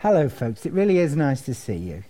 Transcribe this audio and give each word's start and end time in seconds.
Hello, 0.00 0.30
folks. 0.30 0.64
It 0.64 0.72
really 0.72 0.96
is 0.96 1.14
nice 1.14 1.42
to 1.42 1.52
see 1.52 1.76
you. 1.76 2.04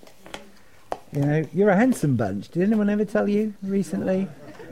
You 1.11 1.23
know, 1.23 1.45
you're 1.53 1.71
a 1.71 1.77
handsome 1.77 2.15
bunch. 2.15 2.49
Did 2.49 2.63
anyone 2.63 2.89
ever 2.89 3.05
tell 3.05 3.29
you 3.29 3.55
recently? 3.65 4.29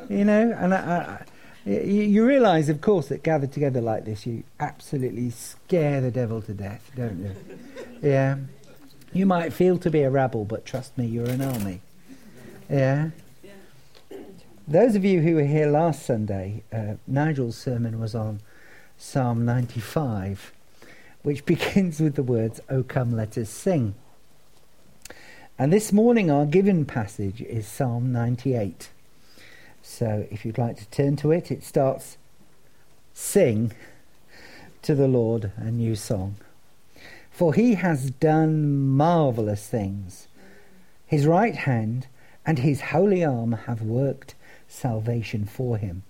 You 0.08 0.24
know, 0.24 0.56
and 0.56 0.72
I, 0.72 0.78
I, 0.78 1.24
you, 1.68 2.02
you 2.02 2.24
realise, 2.24 2.68
of 2.68 2.80
course, 2.80 3.08
that 3.08 3.24
gathered 3.24 3.50
together 3.50 3.80
like 3.80 4.04
this, 4.04 4.24
you 4.24 4.44
absolutely 4.60 5.30
scare 5.30 6.00
the 6.00 6.12
devil 6.12 6.40
to 6.42 6.54
death, 6.54 6.92
don't 6.94 7.18
you? 7.18 7.58
yeah. 8.08 8.36
You 9.12 9.26
might 9.26 9.52
feel 9.52 9.78
to 9.78 9.90
be 9.90 10.02
a 10.02 10.10
rabble, 10.10 10.44
but 10.44 10.64
trust 10.64 10.96
me, 10.96 11.06
you're 11.06 11.28
an 11.28 11.40
army. 11.40 11.80
Yeah. 12.70 13.10
Those 14.68 14.94
of 14.94 15.04
you 15.04 15.22
who 15.22 15.34
were 15.34 15.44
here 15.44 15.66
last 15.66 16.06
Sunday, 16.06 16.62
uh, 16.72 16.94
Nigel's 17.08 17.58
sermon 17.58 17.98
was 17.98 18.14
on 18.14 18.38
Psalm 18.96 19.44
95 19.44 20.52
which 21.22 21.44
begins 21.46 22.00
with 22.00 22.14
the 22.14 22.22
words, 22.22 22.60
O 22.68 22.82
come, 22.82 23.12
let 23.12 23.36
us 23.38 23.50
sing. 23.50 23.94
And 25.58 25.72
this 25.72 25.92
morning 25.92 26.30
our 26.30 26.46
given 26.46 26.84
passage 26.84 27.40
is 27.42 27.66
Psalm 27.66 28.12
98. 28.12 28.90
So 29.82 30.26
if 30.30 30.44
you'd 30.44 30.58
like 30.58 30.76
to 30.76 30.88
turn 30.90 31.16
to 31.16 31.32
it, 31.32 31.50
it 31.50 31.64
starts, 31.64 32.16
Sing 33.12 33.72
to 34.82 34.94
the 34.94 35.08
Lord 35.08 35.50
a 35.56 35.70
new 35.72 35.96
song. 35.96 36.36
For 37.32 37.54
he 37.54 37.74
has 37.74 38.10
done 38.10 38.78
marvellous 38.78 39.66
things. 39.66 40.28
His 41.04 41.26
right 41.26 41.56
hand 41.56 42.06
and 42.46 42.60
his 42.60 42.80
holy 42.80 43.24
arm 43.24 43.52
have 43.52 43.82
worked 43.82 44.34
salvation 44.68 45.44
for 45.44 45.78
him. 45.78 46.04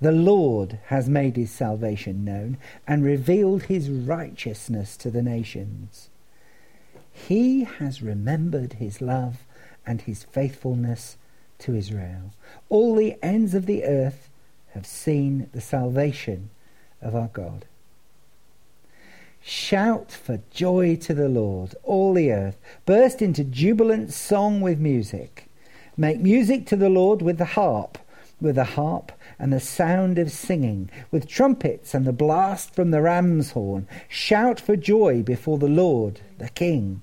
The 0.00 0.12
Lord 0.12 0.78
has 0.86 1.08
made 1.08 1.36
his 1.36 1.50
salvation 1.50 2.24
known 2.24 2.56
and 2.86 3.04
revealed 3.04 3.64
his 3.64 3.90
righteousness 3.90 4.96
to 4.98 5.10
the 5.10 5.22
nations. 5.22 6.08
He 7.12 7.64
has 7.64 8.02
remembered 8.02 8.74
his 8.74 9.02
love 9.02 9.44
and 9.86 10.00
his 10.00 10.24
faithfulness 10.24 11.16
to 11.58 11.74
Israel. 11.74 12.32
All 12.68 12.94
the 12.94 13.16
ends 13.22 13.54
of 13.54 13.66
the 13.66 13.84
earth 13.84 14.30
have 14.72 14.86
seen 14.86 15.50
the 15.52 15.60
salvation 15.60 16.50
of 17.02 17.14
our 17.14 17.28
God. 17.28 17.66
Shout 19.42 20.12
for 20.12 20.40
joy 20.50 20.96
to 20.96 21.14
the 21.14 21.28
Lord, 21.28 21.74
all 21.82 22.14
the 22.14 22.30
earth. 22.32 22.58
Burst 22.84 23.22
into 23.22 23.42
jubilant 23.42 24.12
song 24.12 24.60
with 24.60 24.78
music. 24.78 25.46
Make 25.96 26.20
music 26.20 26.66
to 26.66 26.76
the 26.76 26.90
Lord 26.90 27.22
with 27.22 27.38
the 27.38 27.44
harp, 27.46 27.98
with 28.40 28.56
the 28.56 28.64
harp 28.64 29.12
and 29.38 29.52
the 29.52 29.60
sound 29.60 30.18
of 30.18 30.30
singing, 30.30 30.90
with 31.10 31.28
trumpets 31.28 31.94
and 31.94 32.06
the 32.06 32.12
blast 32.12 32.74
from 32.74 32.90
the 32.90 33.02
ram's 33.02 33.52
horn. 33.52 33.86
Shout 34.08 34.60
for 34.60 34.76
joy 34.76 35.22
before 35.22 35.58
the 35.58 35.68
Lord, 35.68 36.20
the 36.38 36.48
King. 36.48 37.02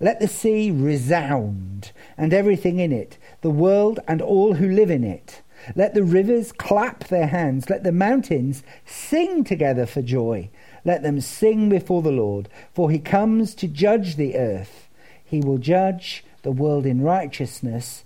Let 0.00 0.18
the 0.18 0.28
sea 0.28 0.70
resound, 0.70 1.92
and 2.16 2.34
everything 2.34 2.80
in 2.80 2.92
it, 2.92 3.18
the 3.40 3.50
world 3.50 4.00
and 4.08 4.20
all 4.20 4.54
who 4.54 4.68
live 4.68 4.90
in 4.90 5.04
it. 5.04 5.42
Let 5.76 5.94
the 5.94 6.02
rivers 6.02 6.50
clap 6.50 7.04
their 7.04 7.28
hands. 7.28 7.70
Let 7.70 7.84
the 7.84 7.92
mountains 7.92 8.64
sing 8.84 9.44
together 9.44 9.86
for 9.86 10.02
joy. 10.02 10.50
Let 10.84 11.02
them 11.02 11.20
sing 11.20 11.68
before 11.68 12.02
the 12.02 12.10
Lord, 12.10 12.48
for 12.74 12.90
he 12.90 12.98
comes 12.98 13.54
to 13.56 13.68
judge 13.68 14.16
the 14.16 14.36
earth. 14.36 14.88
He 15.24 15.40
will 15.40 15.58
judge 15.58 16.24
the 16.42 16.50
world 16.52 16.84
in 16.84 17.00
righteousness 17.00 18.02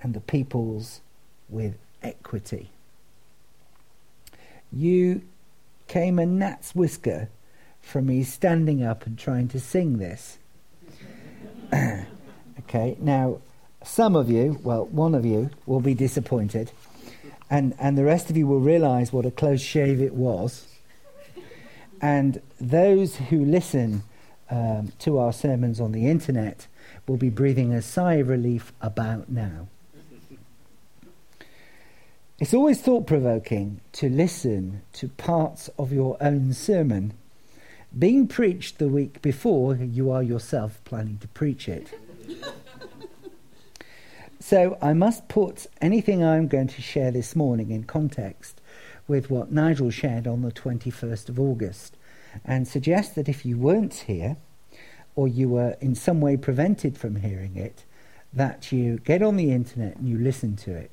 and 0.00 0.14
the 0.14 0.20
peoples 0.20 1.00
with 1.48 1.76
equity 2.02 2.70
you 4.72 5.22
came 5.86 6.18
a 6.18 6.26
gnat's 6.26 6.74
whisker 6.74 7.28
from 7.80 8.06
me 8.06 8.22
standing 8.22 8.84
up 8.84 9.06
and 9.06 9.18
trying 9.18 9.48
to 9.48 9.60
sing 9.60 9.98
this. 9.98 10.38
okay, 12.60 12.96
now 13.00 13.40
some 13.82 14.14
of 14.14 14.30
you, 14.30 14.58
well, 14.62 14.84
one 14.86 15.14
of 15.14 15.24
you, 15.24 15.50
will 15.66 15.80
be 15.80 15.94
disappointed, 15.94 16.70
and, 17.50 17.74
and 17.78 17.96
the 17.96 18.04
rest 18.04 18.28
of 18.28 18.36
you 18.36 18.46
will 18.46 18.60
realize 18.60 19.12
what 19.12 19.24
a 19.24 19.30
close 19.30 19.62
shave 19.62 20.00
it 20.00 20.14
was. 20.14 20.66
And 22.00 22.40
those 22.60 23.16
who 23.16 23.44
listen 23.44 24.02
um, 24.50 24.92
to 25.00 25.18
our 25.18 25.32
sermons 25.32 25.80
on 25.80 25.92
the 25.92 26.06
internet 26.06 26.66
will 27.06 27.16
be 27.16 27.30
breathing 27.30 27.72
a 27.72 27.82
sigh 27.82 28.14
of 28.14 28.28
relief 28.28 28.72
about 28.80 29.30
now. 29.30 29.68
It's 32.40 32.54
always 32.54 32.80
thought 32.80 33.08
provoking 33.08 33.80
to 33.94 34.08
listen 34.08 34.82
to 34.92 35.08
parts 35.08 35.68
of 35.76 35.92
your 35.92 36.16
own 36.20 36.52
sermon 36.52 37.14
being 37.98 38.28
preached 38.28 38.78
the 38.78 38.86
week 38.86 39.20
before 39.20 39.74
you 39.74 40.12
are 40.12 40.22
yourself 40.22 40.80
planning 40.84 41.18
to 41.18 41.26
preach 41.26 41.68
it. 41.68 41.88
so 44.40 44.78
I 44.80 44.92
must 44.92 45.26
put 45.26 45.66
anything 45.80 46.22
I'm 46.22 46.46
going 46.46 46.68
to 46.68 46.80
share 46.80 47.10
this 47.10 47.34
morning 47.34 47.72
in 47.72 47.82
context 47.82 48.60
with 49.08 49.30
what 49.30 49.50
Nigel 49.50 49.90
shared 49.90 50.28
on 50.28 50.42
the 50.42 50.52
21st 50.52 51.30
of 51.30 51.40
August 51.40 51.96
and 52.44 52.68
suggest 52.68 53.16
that 53.16 53.28
if 53.28 53.44
you 53.44 53.58
weren't 53.58 53.94
here 53.94 54.36
or 55.16 55.26
you 55.26 55.48
were 55.48 55.76
in 55.80 55.96
some 55.96 56.20
way 56.20 56.36
prevented 56.36 56.96
from 56.96 57.16
hearing 57.16 57.56
it, 57.56 57.84
that 58.32 58.70
you 58.70 58.98
get 58.98 59.22
on 59.22 59.34
the 59.34 59.50
internet 59.50 59.96
and 59.96 60.08
you 60.08 60.16
listen 60.16 60.54
to 60.54 60.70
it. 60.70 60.92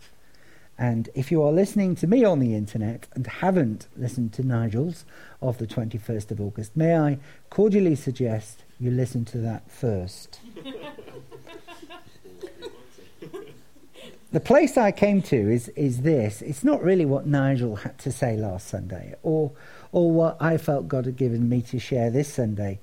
And 0.78 1.10
if 1.16 1.32
you 1.32 1.42
are 1.42 1.52
listening 1.52 1.96
to 1.96 2.08
me 2.08 2.26
on 2.26 2.40
the 2.40 2.54
internet 2.54 3.08
and 3.14 3.26
haven't 3.26 3.88
listened 3.96 4.34
to 4.34 4.44
Nigel's 4.44 5.06
of 5.42 5.58
the 5.58 5.68
21st 5.68 6.32
of 6.32 6.42
August, 6.42 6.76
may 6.76 6.98
I 6.98 7.20
cordially 7.50 7.96
suggest 7.96 8.64
you 8.80 8.92
listen 8.92 9.24
to 9.26 9.38
that 9.38 9.72
first. 9.72 10.40
the 14.34 14.40
place 14.42 14.76
I 14.78 14.92
came 14.92 15.22
to 15.24 15.36
is, 15.38 15.70
is 15.70 16.02
this. 16.02 16.42
It's 16.42 16.64
not 16.64 16.84
really 16.84 17.06
what 17.06 17.26
Nigel 17.26 17.78
had 17.78 17.98
to 18.00 18.12
say 18.12 18.36
last 18.36 18.68
Sunday 18.68 19.16
or, 19.24 19.54
or 19.94 20.12
what 20.12 20.36
I 20.42 20.58
felt 20.58 20.90
God 20.90 21.06
had 21.06 21.16
given 21.16 21.48
me 21.48 21.62
to 21.64 21.80
share 21.80 22.10
this 22.10 22.34
Sunday. 22.34 22.80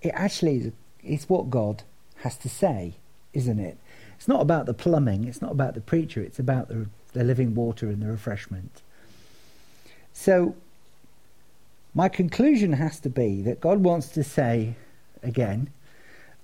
It 0.00 0.12
actually 0.14 0.72
is, 1.02 1.28
what 1.28 1.50
God 1.50 1.82
has 2.16 2.38
to 2.38 2.48
say, 2.48 2.94
isn't 3.34 3.58
it? 3.58 3.76
It's 4.16 4.28
not 4.28 4.40
about 4.40 4.64
the 4.64 4.72
plumbing, 4.72 5.24
it's 5.24 5.42
not 5.42 5.52
about 5.52 5.74
the 5.74 5.82
preacher, 5.82 6.22
it's 6.22 6.38
about 6.38 6.68
the 6.68 6.86
the 7.14 7.24
living 7.24 7.54
water 7.54 7.88
and 7.88 8.02
the 8.02 8.06
refreshment. 8.06 8.82
So, 10.12 10.54
my 11.94 12.08
conclusion 12.08 12.74
has 12.74 13.00
to 13.00 13.08
be 13.08 13.40
that 13.42 13.60
God 13.60 13.78
wants 13.78 14.08
to 14.08 14.22
say 14.22 14.74
again 15.22 15.70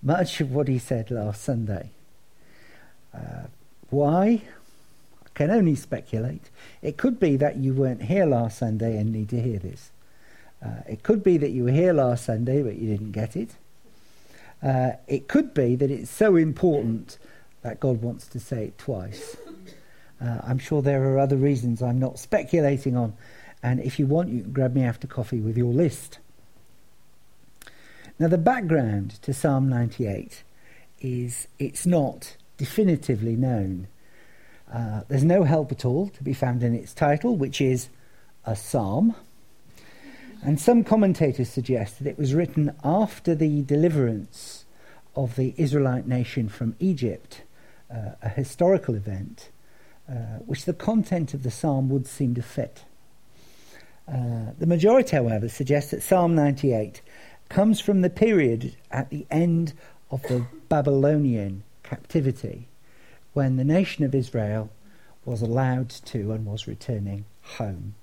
much 0.02 0.40
of 0.40 0.52
what 0.52 0.68
he 0.68 0.78
said 0.78 1.10
last 1.10 1.42
Sunday. 1.42 1.90
Uh, 3.12 3.48
why? 3.90 4.42
I 5.24 5.28
can 5.34 5.50
only 5.50 5.74
speculate. 5.74 6.50
It 6.80 6.96
could 6.96 7.20
be 7.20 7.36
that 7.36 7.56
you 7.56 7.74
weren't 7.74 8.02
here 8.02 8.26
last 8.26 8.58
Sunday 8.58 8.96
and 8.96 9.12
need 9.12 9.28
to 9.30 9.42
hear 9.42 9.58
this. 9.58 9.90
Uh, 10.64 10.82
it 10.88 11.02
could 11.02 11.22
be 11.22 11.36
that 11.38 11.50
you 11.50 11.64
were 11.64 11.70
here 11.70 11.92
last 11.92 12.24
Sunday 12.24 12.62
but 12.62 12.76
you 12.76 12.88
didn't 12.88 13.12
get 13.12 13.36
it. 13.36 13.50
Uh, 14.62 14.92
it 15.08 15.26
could 15.26 15.52
be 15.52 15.74
that 15.74 15.90
it's 15.90 16.10
so 16.10 16.36
important 16.36 17.18
that 17.62 17.80
God 17.80 18.02
wants 18.02 18.26
to 18.28 18.40
say 18.40 18.64
it 18.64 18.78
twice. 18.78 19.36
Uh, 20.20 20.38
I'm 20.44 20.58
sure 20.58 20.82
there 20.82 21.02
are 21.12 21.18
other 21.18 21.36
reasons 21.36 21.82
I'm 21.82 21.98
not 21.98 22.18
speculating 22.18 22.96
on. 22.96 23.14
And 23.62 23.80
if 23.80 23.98
you 23.98 24.06
want, 24.06 24.28
you 24.30 24.42
can 24.42 24.52
grab 24.52 24.74
me 24.74 24.82
after 24.82 25.06
coffee 25.06 25.40
with 25.40 25.56
your 25.56 25.72
list. 25.72 26.18
Now, 28.18 28.28
the 28.28 28.38
background 28.38 29.22
to 29.22 29.32
Psalm 29.32 29.68
98 29.68 30.42
is 31.00 31.48
it's 31.58 31.86
not 31.86 32.36
definitively 32.58 33.34
known. 33.34 33.88
Uh, 34.70 35.02
there's 35.08 35.24
no 35.24 35.44
help 35.44 35.72
at 35.72 35.84
all 35.84 36.08
to 36.08 36.22
be 36.22 36.34
found 36.34 36.62
in 36.62 36.74
its 36.74 36.92
title, 36.92 37.36
which 37.36 37.60
is 37.60 37.88
a 38.44 38.54
psalm. 38.54 39.14
And 40.42 40.60
some 40.60 40.84
commentators 40.84 41.50
suggest 41.50 41.98
that 41.98 42.08
it 42.08 42.18
was 42.18 42.34
written 42.34 42.74
after 42.84 43.34
the 43.34 43.62
deliverance 43.62 44.64
of 45.16 45.36
the 45.36 45.54
Israelite 45.56 46.06
nation 46.06 46.48
from 46.48 46.76
Egypt, 46.78 47.42
uh, 47.90 48.12
a 48.22 48.28
historical 48.28 48.94
event 48.94 49.50
uh, 50.10 50.40
which 50.46 50.64
the 50.64 50.72
content 50.72 51.34
of 51.34 51.44
the 51.44 51.50
psalm 51.50 51.88
would 51.88 52.06
seem 52.06 52.34
to 52.34 52.42
fit. 52.42 52.82
Uh, 54.08 54.50
the 54.58 54.66
majority, 54.66 55.14
however, 55.14 55.48
suggests 55.48 55.92
that 55.92 56.02
Psalm 56.02 56.34
98 56.34 57.00
comes 57.48 57.80
from 57.80 58.00
the 58.00 58.10
period 58.10 58.74
at 58.90 59.10
the 59.10 59.24
end 59.30 59.72
of 60.10 60.22
the 60.24 60.44
Babylonian 60.68 61.62
captivity 61.84 62.66
when 63.34 63.56
the 63.56 63.64
nation 63.64 64.04
of 64.04 64.14
Israel 64.14 64.70
was 65.24 65.42
allowed 65.42 65.90
to 65.90 66.32
and 66.32 66.44
was 66.44 66.66
returning 66.66 67.24
home. 67.42 67.94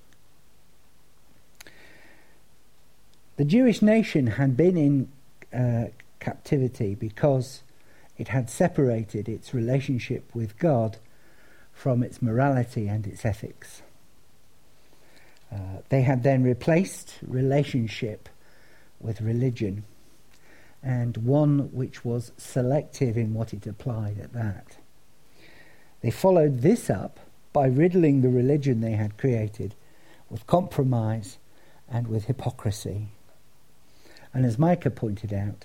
The 3.36 3.44
Jewish 3.44 3.82
nation 3.82 4.28
had 4.28 4.56
been 4.56 4.76
in 4.76 5.08
uh, 5.52 5.90
captivity 6.20 6.94
because 6.94 7.62
it 8.16 8.28
had 8.28 8.48
separated 8.48 9.28
its 9.28 9.52
relationship 9.52 10.34
with 10.34 10.58
God 10.58 10.96
from 11.78 12.02
its 12.02 12.20
morality 12.20 12.88
and 12.88 13.06
its 13.06 13.24
ethics. 13.24 13.82
Uh, 15.52 15.78
they 15.90 16.02
had 16.02 16.24
then 16.24 16.42
replaced 16.42 17.14
relationship 17.22 18.28
with 19.00 19.20
religion. 19.20 19.84
and 20.82 21.16
one 21.18 21.72
which 21.72 22.04
was 22.04 22.32
selective 22.36 23.16
in 23.16 23.34
what 23.34 23.52
it 23.52 23.66
applied 23.66 24.18
at 24.18 24.32
that. 24.32 24.76
They 26.02 26.10
followed 26.10 26.60
this 26.60 26.88
up 26.88 27.18
by 27.52 27.66
riddling 27.66 28.20
the 28.20 28.28
religion 28.28 28.80
they 28.80 28.92
had 28.92 29.18
created 29.18 29.74
with 30.30 30.46
compromise 30.46 31.38
and 31.88 32.06
with 32.06 32.26
hypocrisy. 32.26 33.08
And 34.32 34.44
as 34.46 34.58
Micah 34.58 34.90
pointed 34.90 35.32
out, 35.32 35.64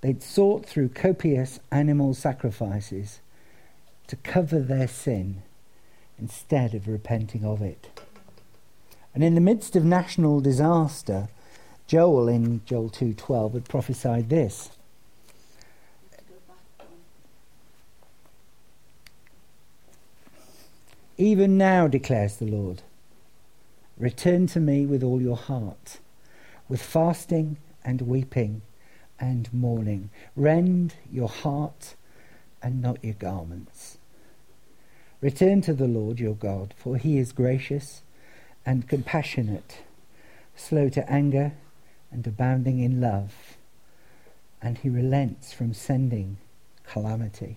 they'd 0.00 0.22
sought 0.22 0.64
through 0.64 0.88
copious 0.90 1.60
animal 1.70 2.14
sacrifices 2.14 3.20
to 4.08 4.16
cover 4.16 4.60
their 4.60 4.88
sin 4.88 5.42
instead 6.18 6.74
of 6.74 6.88
repenting 6.88 7.44
of 7.44 7.60
it. 7.60 8.00
And 9.14 9.24
in 9.24 9.34
the 9.34 9.40
midst 9.40 9.76
of 9.76 9.84
national 9.84 10.40
disaster, 10.40 11.28
Joel 11.86 12.28
in 12.28 12.60
Joel 12.66 12.90
2:12 12.90 13.54
had 13.54 13.64
prophesied 13.64 14.28
this. 14.28 14.70
Even 21.18 21.56
now 21.56 21.88
declares 21.88 22.36
the 22.36 22.44
Lord, 22.44 22.82
return 23.96 24.46
to 24.48 24.60
me 24.60 24.84
with 24.84 25.02
all 25.02 25.22
your 25.22 25.36
heart, 25.36 25.98
with 26.68 26.82
fasting 26.82 27.56
and 27.82 28.02
weeping 28.02 28.60
and 29.18 29.50
mourning. 29.52 30.10
Rend 30.34 30.94
your 31.10 31.30
heart 31.30 31.94
and 32.62 32.82
not 32.82 33.02
your 33.02 33.14
garments. 33.14 33.95
Return 35.26 35.60
to 35.62 35.74
the 35.74 35.88
Lord 35.88 36.20
your 36.20 36.36
God, 36.36 36.72
for 36.76 36.96
he 36.98 37.18
is 37.18 37.32
gracious 37.32 38.02
and 38.64 38.88
compassionate, 38.88 39.78
slow 40.54 40.88
to 40.90 41.10
anger 41.10 41.54
and 42.12 42.24
abounding 42.24 42.78
in 42.78 43.00
love, 43.00 43.56
and 44.62 44.78
he 44.78 44.88
relents 44.88 45.52
from 45.52 45.74
sending 45.74 46.36
calamity. 46.84 47.56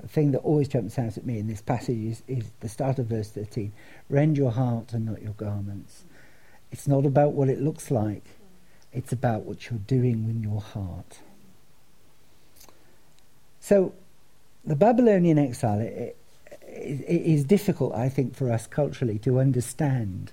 The 0.00 0.08
thing 0.08 0.30
that 0.30 0.38
always 0.38 0.68
jumps 0.68 0.98
out 0.98 1.18
at 1.18 1.26
me 1.26 1.38
in 1.38 1.48
this 1.48 1.60
passage 1.60 1.98
is, 1.98 2.22
is 2.26 2.50
the 2.60 2.68
start 2.70 2.98
of 2.98 3.04
verse 3.04 3.28
13 3.28 3.74
Rend 4.08 4.38
your 4.38 4.52
heart 4.52 4.94
and 4.94 5.04
not 5.04 5.20
your 5.20 5.34
garments. 5.34 6.04
It's 6.72 6.88
not 6.88 7.04
about 7.04 7.32
what 7.32 7.50
it 7.50 7.60
looks 7.60 7.90
like, 7.90 8.24
it's 8.90 9.12
about 9.12 9.42
what 9.42 9.68
you're 9.68 9.80
doing 9.80 10.26
with 10.26 10.42
your 10.42 10.62
heart. 10.62 11.18
So, 13.60 13.92
the 14.66 14.76
Babylonian 14.76 15.38
exile 15.38 15.80
it, 15.80 16.16
it, 16.62 17.00
it 17.00 17.22
is 17.22 17.44
difficult, 17.44 17.94
I 17.94 18.08
think, 18.08 18.34
for 18.34 18.50
us 18.50 18.66
culturally 18.66 19.18
to 19.20 19.38
understand 19.38 20.32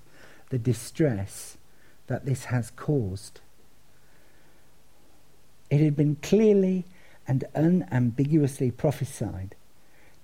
the 0.50 0.57
distress 0.57 1.57
that 2.07 2.25
this 2.25 2.45
has 2.45 2.71
caused. 2.71 3.39
It 5.69 5.80
had 5.80 5.95
been 5.95 6.18
clearly 6.21 6.85
and 7.27 7.45
unambiguously 7.56 8.71
prophesied 8.71 9.56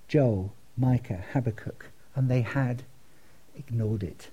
Joel, 0.08 0.54
Micah, 0.78 1.24
Habakkuk, 1.34 1.92
and 2.16 2.30
they 2.30 2.42
had 2.42 2.84
ignored 3.56 4.04
it. 4.04 4.30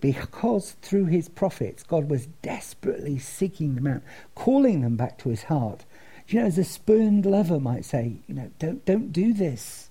Because 0.00 0.76
through 0.82 1.06
his 1.06 1.28
prophets, 1.28 1.82
God 1.82 2.08
was 2.08 2.26
desperately 2.42 3.18
seeking 3.18 3.74
them 3.74 3.86
out, 3.86 4.02
calling 4.34 4.82
them 4.82 4.96
back 4.96 5.18
to 5.18 5.30
his 5.30 5.44
heart. 5.44 5.84
You 6.28 6.40
know, 6.40 6.46
as 6.46 6.58
a 6.58 6.64
spurned 6.64 7.24
lover 7.24 7.58
might 7.58 7.86
say, 7.86 8.16
you 8.26 8.34
know, 8.34 8.50
don't, 8.58 8.84
don't 8.84 9.12
do 9.12 9.32
this. 9.32 9.88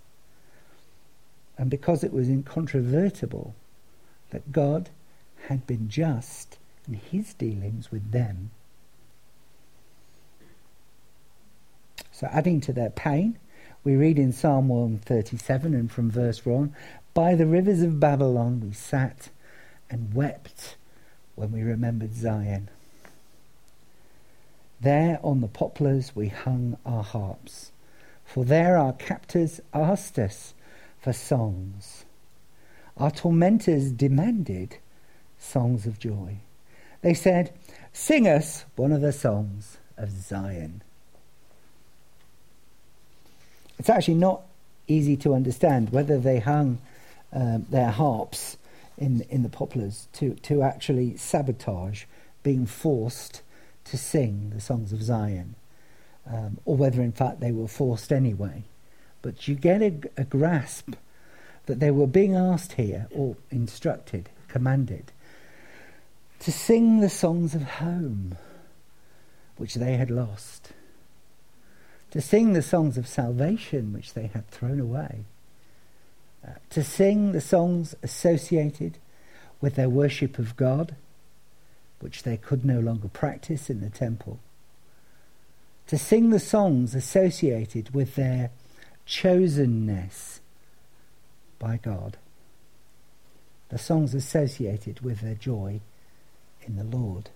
And 1.57 1.69
because 1.69 2.03
it 2.03 2.13
was 2.13 2.29
incontrovertible, 2.29 3.55
that 4.29 4.51
God 4.51 4.91
had 5.47 5.65
been 5.65 5.89
just 5.89 6.59
in 6.87 6.93
his 6.93 7.33
dealings 7.33 7.91
with 7.91 8.11
them. 8.11 8.51
So, 12.11 12.27
adding 12.31 12.61
to 12.61 12.73
their 12.73 12.91
pain, 12.91 13.39
we 13.83 13.95
read 13.95 14.19
in 14.19 14.31
Psalm 14.31 14.67
137 14.67 15.73
and 15.73 15.91
from 15.91 16.11
verse 16.11 16.45
1 16.45 16.75
By 17.13 17.33
the 17.33 17.45
rivers 17.47 17.81
of 17.81 17.99
Babylon 17.99 18.59
we 18.59 18.73
sat 18.73 19.29
and 19.89 20.13
wept 20.13 20.75
when 21.35 21.51
we 21.51 21.63
remembered 21.63 22.13
Zion. 22.13 22.69
There 24.79 25.19
on 25.23 25.41
the 25.41 25.47
poplars 25.47 26.15
we 26.15 26.27
hung 26.27 26.77
our 26.85 27.03
harps, 27.03 27.71
for 28.23 28.45
there 28.45 28.77
our 28.77 28.93
captors 28.93 29.59
asked 29.73 30.19
us 30.19 30.53
for 30.99 31.13
songs. 31.13 32.05
Our 32.97 33.11
tormentors 33.11 33.91
demanded 33.91 34.77
songs 35.39 35.85
of 35.85 35.99
joy. 35.99 36.37
They 37.01 37.13
said, 37.13 37.53
Sing 37.93 38.27
us 38.27 38.65
one 38.75 38.91
of 38.91 39.01
the 39.01 39.13
songs 39.13 39.77
of 39.97 40.11
Zion. 40.11 40.83
It's 43.79 43.89
actually 43.89 44.15
not 44.15 44.43
easy 44.87 45.17
to 45.17 45.33
understand 45.33 45.91
whether 45.91 46.19
they 46.19 46.39
hung 46.39 46.79
um, 47.33 47.65
their 47.69 47.91
harps 47.91 48.57
in, 48.97 49.21
in 49.29 49.43
the 49.43 49.49
poplars 49.49 50.07
to, 50.13 50.33
to 50.35 50.63
actually 50.63 51.17
sabotage 51.17 52.05
being 52.43 52.65
forced 52.65 53.41
to 53.89 53.97
sing 53.97 54.51
the 54.53 54.61
songs 54.61 54.91
of 54.91 55.01
Zion, 55.01 55.55
um, 56.31 56.57
or 56.65 56.75
whether 56.75 57.01
in 57.01 57.11
fact 57.11 57.39
they 57.39 57.51
were 57.51 57.67
forced 57.67 58.11
anyway. 58.11 58.63
But 59.21 59.47
you 59.47 59.55
get 59.55 59.81
a, 59.81 59.93
a 60.17 60.23
grasp 60.23 60.95
that 61.65 61.79
they 61.79 61.91
were 61.91 62.07
being 62.07 62.35
asked 62.35 62.73
here, 62.73 63.07
or 63.11 63.35
instructed, 63.51 64.29
commanded, 64.47 65.11
to 66.39 66.51
sing 66.51 66.99
the 66.99 67.09
songs 67.09 67.55
of 67.55 67.63
home 67.63 68.37
which 69.57 69.75
they 69.75 69.97
had 69.97 70.11
lost, 70.11 70.71
to 72.11 72.21
sing 72.21 72.53
the 72.53 72.61
songs 72.61 72.97
of 72.97 73.07
salvation 73.07 73.91
which 73.91 74.13
they 74.13 74.27
had 74.27 74.47
thrown 74.49 74.79
away, 74.79 75.25
uh, 76.47 76.51
to 76.69 76.83
sing 76.83 77.31
the 77.31 77.41
songs 77.41 77.95
associated 78.03 78.97
with 79.59 79.75
their 79.75 79.89
worship 79.89 80.37
of 80.37 80.55
God, 80.55 80.95
which 81.99 82.23
they 82.23 82.37
could 82.37 82.63
no 82.63 82.79
longer 82.79 83.07
practice 83.07 83.69
in 83.69 83.81
the 83.81 83.89
temple, 83.89 84.39
to 85.87 85.97
sing 85.97 86.29
the 86.29 86.39
songs 86.39 86.93
associated 86.93 87.93
with 87.93 88.15
their 88.15 88.51
chosenness 89.07 90.39
by 91.59 91.77
God. 91.77 92.17
The 93.69 93.77
songs 93.77 94.13
associated 94.13 95.01
with 95.01 95.21
their 95.21 95.35
joy 95.35 95.81
in 96.61 96.75
the 96.75 96.83
Lord 96.83 97.29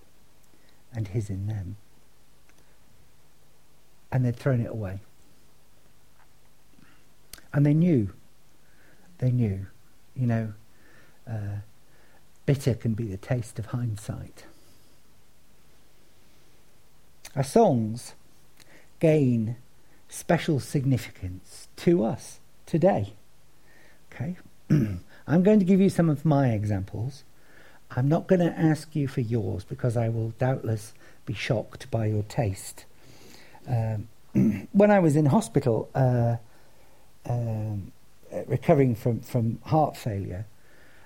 and 0.94 1.08
His 1.08 1.30
in 1.30 1.46
them. 1.46 1.76
And 4.10 4.24
they'd 4.24 4.36
thrown 4.36 4.60
it 4.60 4.70
away. 4.70 5.00
And 7.54 7.66
they 7.66 7.74
knew, 7.74 8.12
they 9.18 9.30
knew, 9.30 9.66
you 10.14 10.26
know, 10.26 10.52
uh, 11.28 11.60
bitter 12.46 12.74
can 12.74 12.94
be 12.94 13.04
the 13.04 13.16
taste 13.16 13.58
of 13.58 13.66
hindsight. 13.66 14.44
Our 17.34 17.42
songs 17.42 18.14
gain 19.00 19.56
special 20.08 20.60
significance 20.60 21.68
to 21.76 22.04
us 22.04 22.40
today. 22.66 23.14
Okay? 24.12 24.36
I'm 25.26 25.42
going 25.42 25.58
to 25.58 25.64
give 25.64 25.80
you 25.80 25.88
some 25.88 26.10
of 26.10 26.24
my 26.24 26.50
examples. 26.50 27.24
I'm 27.90 28.08
not 28.08 28.26
going 28.26 28.40
to 28.40 28.58
ask 28.58 28.94
you 28.94 29.08
for 29.08 29.22
yours 29.22 29.64
because 29.64 29.96
I 29.96 30.08
will 30.10 30.30
doubtless 30.38 30.92
be 31.24 31.32
shocked 31.32 31.90
by 31.90 32.06
your 32.06 32.22
taste. 32.24 32.84
Um, 33.66 34.08
when 34.72 34.90
I 34.90 34.98
was 34.98 35.16
in 35.16 35.26
hospital, 35.26 35.88
uh, 35.94 36.36
um, 37.26 37.92
recovering 38.46 38.94
from, 38.94 39.20
from 39.20 39.58
heart 39.64 39.96
failure, 39.96 40.44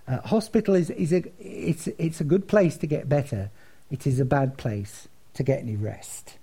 uh, 0.08 0.20
hospital 0.22 0.74
is, 0.74 0.90
is 0.90 1.12
a, 1.12 1.22
it's, 1.38 1.86
it's 1.98 2.20
a 2.20 2.24
good 2.24 2.48
place 2.48 2.76
to 2.78 2.86
get 2.86 3.08
better. 3.08 3.50
It 3.90 4.06
is 4.06 4.18
a 4.18 4.24
bad 4.24 4.56
place 4.56 5.06
to 5.36 5.42
get 5.42 5.60
any 5.60 5.76
rest. 5.76 6.38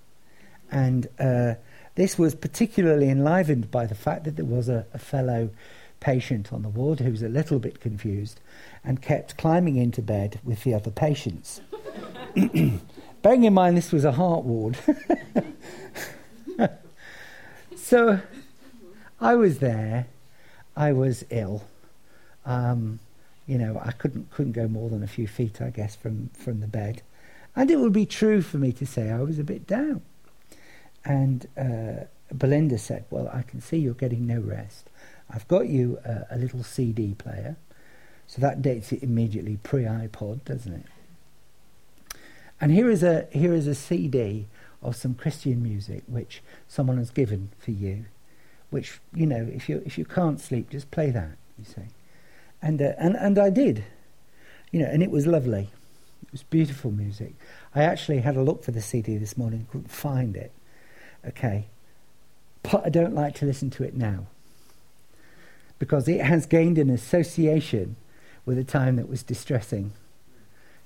And 0.72 1.08
uh, 1.20 1.56
this 1.96 2.18
was 2.18 2.34
particularly 2.34 3.10
enlivened 3.10 3.70
by 3.70 3.86
the 3.86 3.96
fact 3.96 4.24
that 4.24 4.36
there 4.36 4.46
was 4.46 4.70
a, 4.70 4.86
a 4.94 5.00
fellow 5.00 5.50
patient 6.00 6.52
on 6.52 6.64
the 6.64 6.70
ward 6.70 7.00
who 7.00 7.12
was 7.12 7.22
a 7.22 7.30
little 7.30 7.60
bit 7.60 7.80
confused 7.80 8.40
and 8.84 9.02
kept 9.02 9.38
climbing 9.38 9.78
into 9.78 10.02
bed 10.02 10.40
with 10.44 10.64
the 10.64 10.74
other 10.74 10.92
patients. 10.92 11.62
Bearing 13.22 13.44
in 13.44 13.54
mind 13.54 13.78
this 13.78 13.92
was 13.92 14.04
a 14.04 14.12
heart 14.12 14.44
ward. 14.44 14.78
so 17.76 18.20
I 19.22 19.36
was 19.36 19.60
there. 19.60 20.08
I 20.76 20.92
was 20.92 21.24
ill. 21.30 21.64
Um, 22.46 23.00
you 23.48 23.58
know, 23.58 23.80
I 23.84 23.92
couldn't 23.92 24.32
couldn't 24.32 24.54
go 24.54 24.68
more 24.68 24.90
than 24.90 25.04
a 25.04 25.08
few 25.08 25.28
feet, 25.28 25.62
I 25.62 25.70
guess, 25.70 25.96
from, 25.96 26.30
from 26.30 26.60
the 26.60 26.68
bed. 26.68 27.02
And 27.56 27.70
it 27.70 27.78
would 27.78 27.94
be 27.94 28.06
true 28.06 28.42
for 28.42 28.58
me 28.58 28.72
to 28.74 28.86
say 28.86 29.12
I 29.12 29.22
was 29.22 29.40
a 29.40 29.44
bit 29.44 29.68
down. 29.68 30.02
And 31.06 31.48
uh, 31.58 32.06
Belinda 32.34 32.78
said, 32.78 33.06
Well, 33.10 33.30
I 33.32 33.44
can 33.44 33.62
see 33.62 33.78
you're 33.78 33.94
getting 33.94 34.26
no 34.26 34.40
rest. 34.40 34.90
I've 35.30 35.48
got 35.48 35.68
you 35.68 36.00
a, 36.04 36.26
a 36.32 36.38
little 36.38 36.64
CD 36.64 37.14
player. 37.14 37.58
So 38.28 38.42
that 38.42 38.62
dates 38.62 38.92
it 38.92 39.04
immediately 39.04 39.58
pre 39.62 39.84
iPod, 39.84 40.44
doesn't 40.46 40.74
it? 40.74 40.86
And 42.60 42.72
here 42.72 42.90
is 42.90 43.04
a 43.04 43.28
here 43.32 43.54
is 43.54 43.68
a 43.68 43.76
CD 43.76 44.48
of 44.82 44.96
some 44.96 45.14
Christian 45.14 45.62
music 45.62 46.04
which 46.08 46.42
someone 46.68 46.98
has 46.98 47.12
given 47.12 47.50
for 47.60 47.72
you, 47.72 48.06
which 48.70 49.00
you 49.14 49.26
know 49.26 49.48
if 49.52 49.68
you 49.68 49.84
if 49.86 49.98
you 49.98 50.06
can't 50.06 50.40
sleep, 50.40 50.70
just 50.70 50.90
play 50.90 51.12
that. 51.12 51.38
You 51.60 51.66
see, 51.66 51.82
and 52.62 52.82
uh, 52.82 52.94
and 52.98 53.16
and 53.16 53.38
I 53.38 53.50
did, 53.50 53.84
you 54.72 54.80
know, 54.80 54.88
and 54.88 55.04
it 55.04 55.12
was 55.12 55.28
lovely. 55.28 55.70
It 56.34 56.38
was 56.38 56.44
beautiful 56.50 56.90
music. 56.90 57.36
I 57.76 57.84
actually 57.84 58.22
had 58.22 58.36
a 58.36 58.42
look 58.42 58.64
for 58.64 58.72
the 58.72 58.82
CD 58.82 59.18
this 59.18 59.38
morning, 59.38 59.68
couldn't 59.70 59.92
find 59.92 60.36
it. 60.36 60.52
Okay, 61.28 61.68
but 62.64 62.84
I 62.84 62.90
don't 62.90 63.14
like 63.14 63.36
to 63.36 63.46
listen 63.46 63.70
to 63.70 63.84
it 63.84 63.96
now 63.96 64.26
because 65.78 66.08
it 66.08 66.22
has 66.22 66.48
gained 66.48 66.80
an 66.80 66.90
association 66.90 67.98
with 68.48 68.58
a 68.58 68.64
time 68.64 68.96
that 68.96 69.08
was 69.08 69.22
distressing. 69.22 69.94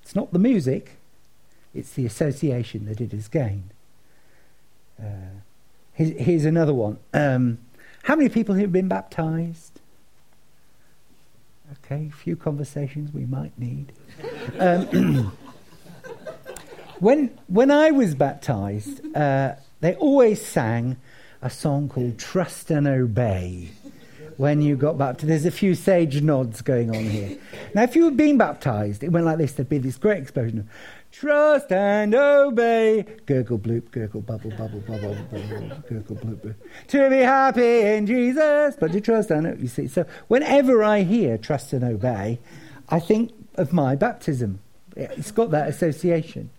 It's 0.02 0.14
not 0.14 0.34
the 0.34 0.38
music, 0.38 0.98
it's 1.72 1.92
the 1.92 2.04
association 2.04 2.84
that 2.84 3.00
it 3.00 3.12
has 3.12 3.26
gained. 3.26 3.70
Uh, 5.00 5.40
here's, 5.94 6.10
here's, 6.18 6.44
another 6.44 6.74
one. 6.74 6.98
Um, 7.14 7.56
how 8.02 8.16
many 8.16 8.28
people 8.28 8.56
have 8.56 8.70
been 8.70 8.88
baptized? 8.88 9.80
Okay, 11.72 12.10
few 12.10 12.36
conversations 12.36 13.12
we 13.12 13.26
might 13.26 13.58
need. 13.58 13.92
Um, 14.58 14.86
when, 16.98 17.38
when 17.46 17.70
I 17.70 17.90
was 17.90 18.14
baptized, 18.14 19.00
uh, 19.16 19.54
they 19.80 19.94
always 19.96 20.44
sang 20.44 20.96
a 21.42 21.50
song 21.50 21.88
called 21.88 22.18
Trust 22.18 22.70
and 22.70 22.88
Obey 22.88 23.70
when 24.38 24.62
you 24.62 24.76
got 24.76 24.96
baptized. 24.96 25.28
There's 25.28 25.44
a 25.44 25.50
few 25.50 25.74
sage 25.74 26.22
nods 26.22 26.62
going 26.62 26.94
on 26.94 27.04
here. 27.04 27.36
Now, 27.74 27.82
if 27.82 27.94
you 27.94 28.04
were 28.04 28.12
being 28.12 28.38
baptized, 28.38 29.02
it 29.02 29.10
went 29.10 29.26
like 29.26 29.36
this. 29.36 29.52
There'd 29.52 29.68
be 29.68 29.78
this 29.78 29.96
great 29.96 30.22
explosion 30.22 30.60
of 30.60 30.66
trust 31.10 31.72
and 31.72 32.14
obey. 32.14 33.04
Gurgle, 33.26 33.58
bloop, 33.58 33.90
gurgle, 33.90 34.20
bubble, 34.20 34.50
bubble, 34.50 34.80
bubble, 34.80 35.16
bubble, 35.30 35.82
gurgle, 35.88 36.16
bloop, 36.16 36.36
bloop. 36.36 36.54
To 36.86 37.10
be 37.10 37.16
happy 37.16 37.80
in 37.80 38.06
Jesus, 38.06 38.76
but 38.78 38.92
to 38.92 39.00
trust 39.00 39.32
and 39.32 39.48
obey. 39.48 39.60
You 39.60 39.68
see, 39.68 39.88
so 39.88 40.06
whenever 40.28 40.84
I 40.84 41.02
hear 41.02 41.36
trust 41.36 41.72
and 41.72 41.82
obey, 41.82 42.38
I 42.88 43.00
think 43.00 43.32
of 43.56 43.72
my 43.72 43.96
baptism. 43.96 44.60
It's 44.96 45.32
got 45.32 45.50
that 45.50 45.68
association. 45.68 46.50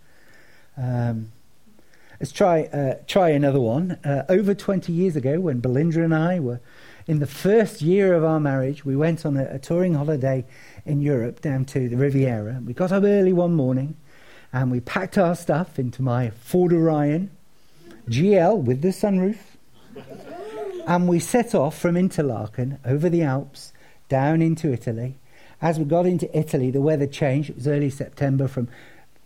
Um, 0.76 1.32
let's 2.20 2.30
try 2.30 2.64
uh, 2.64 2.96
try 3.06 3.30
another 3.30 3.60
one. 3.60 3.92
Uh, 4.04 4.24
over 4.28 4.54
20 4.54 4.92
years 4.92 5.16
ago, 5.16 5.40
when 5.40 5.60
Belinda 5.60 6.04
and 6.04 6.14
I 6.14 6.40
were 6.40 6.60
in 7.06 7.18
the 7.18 7.26
first 7.26 7.82
year 7.82 8.14
of 8.14 8.24
our 8.24 8.40
marriage, 8.40 8.84
we 8.84 8.96
went 8.96 9.24
on 9.24 9.36
a, 9.36 9.44
a 9.44 9.58
touring 9.58 9.94
holiday 9.94 10.44
in 10.84 11.00
Europe 11.00 11.40
down 11.40 11.64
to 11.66 11.88
the 11.88 11.96
Riviera. 11.96 12.60
We 12.64 12.72
got 12.72 12.92
up 12.92 13.04
early 13.04 13.32
one 13.32 13.54
morning 13.54 13.96
and 14.52 14.70
we 14.70 14.80
packed 14.80 15.18
our 15.18 15.34
stuff 15.34 15.78
into 15.78 16.02
my 16.02 16.30
Ford 16.30 16.72
Orion 16.72 17.30
GL 18.08 18.62
with 18.62 18.82
the 18.82 18.88
sunroof. 18.88 19.38
and 20.86 21.08
we 21.08 21.18
set 21.18 21.54
off 21.54 21.78
from 21.78 21.96
Interlaken 21.96 22.78
over 22.84 23.08
the 23.08 23.22
Alps 23.22 23.72
down 24.08 24.42
into 24.42 24.72
Italy. 24.72 25.16
As 25.62 25.78
we 25.78 25.84
got 25.84 26.06
into 26.06 26.36
Italy, 26.36 26.70
the 26.70 26.80
weather 26.80 27.06
changed. 27.06 27.50
It 27.50 27.56
was 27.56 27.68
early 27.68 27.90
September 27.90 28.48
from 28.48 28.68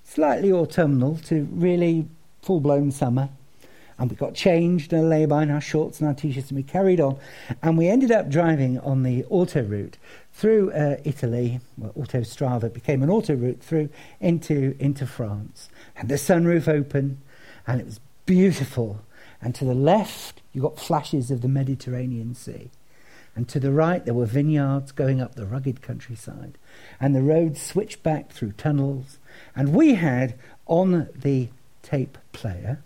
slightly 0.02 0.52
autumnal 0.52 1.16
to 1.24 1.48
really 1.52 2.08
full 2.42 2.60
blown 2.60 2.90
summer 2.90 3.30
and 3.98 4.10
we 4.10 4.16
got 4.16 4.34
changed 4.34 4.92
and 4.92 5.04
a 5.04 5.06
lay-by 5.06 5.44
in 5.44 5.50
our 5.50 5.60
shorts 5.60 6.00
and 6.00 6.08
our 6.08 6.14
t-shirts 6.14 6.48
and 6.48 6.56
we 6.56 6.62
carried 6.62 7.00
on. 7.00 7.18
And 7.62 7.78
we 7.78 7.88
ended 7.88 8.10
up 8.10 8.28
driving 8.28 8.78
on 8.80 9.02
the 9.02 9.24
auto 9.26 9.62
route 9.62 9.98
through 10.32 10.72
uh, 10.72 10.96
Italy. 11.04 11.60
Well, 11.76 11.92
Autostrada 11.92 12.72
became 12.72 13.02
an 13.02 13.10
auto 13.10 13.34
route 13.34 13.62
through 13.62 13.88
into 14.20 14.74
into 14.80 15.06
France. 15.06 15.68
And 15.96 16.08
the 16.08 16.16
sunroof 16.16 16.68
open 16.68 17.20
and 17.66 17.80
it 17.80 17.86
was 17.86 18.00
beautiful. 18.26 19.00
And 19.40 19.54
to 19.54 19.64
the 19.64 19.74
left 19.74 20.42
you 20.52 20.62
got 20.62 20.78
flashes 20.78 21.30
of 21.30 21.40
the 21.42 21.48
Mediterranean 21.48 22.34
Sea. 22.34 22.70
And 23.36 23.48
to 23.48 23.58
the 23.60 23.72
right 23.72 24.04
there 24.04 24.14
were 24.14 24.26
vineyards 24.26 24.92
going 24.92 25.20
up 25.20 25.34
the 25.34 25.46
rugged 25.46 25.82
countryside. 25.82 26.58
And 27.00 27.14
the 27.14 27.22
road 27.22 27.56
switched 27.56 28.02
back 28.02 28.32
through 28.32 28.52
tunnels. 28.52 29.18
And 29.54 29.72
we 29.74 29.94
had 29.94 30.38
on 30.66 31.08
the 31.14 31.50
tape 31.82 32.18
player 32.32 32.80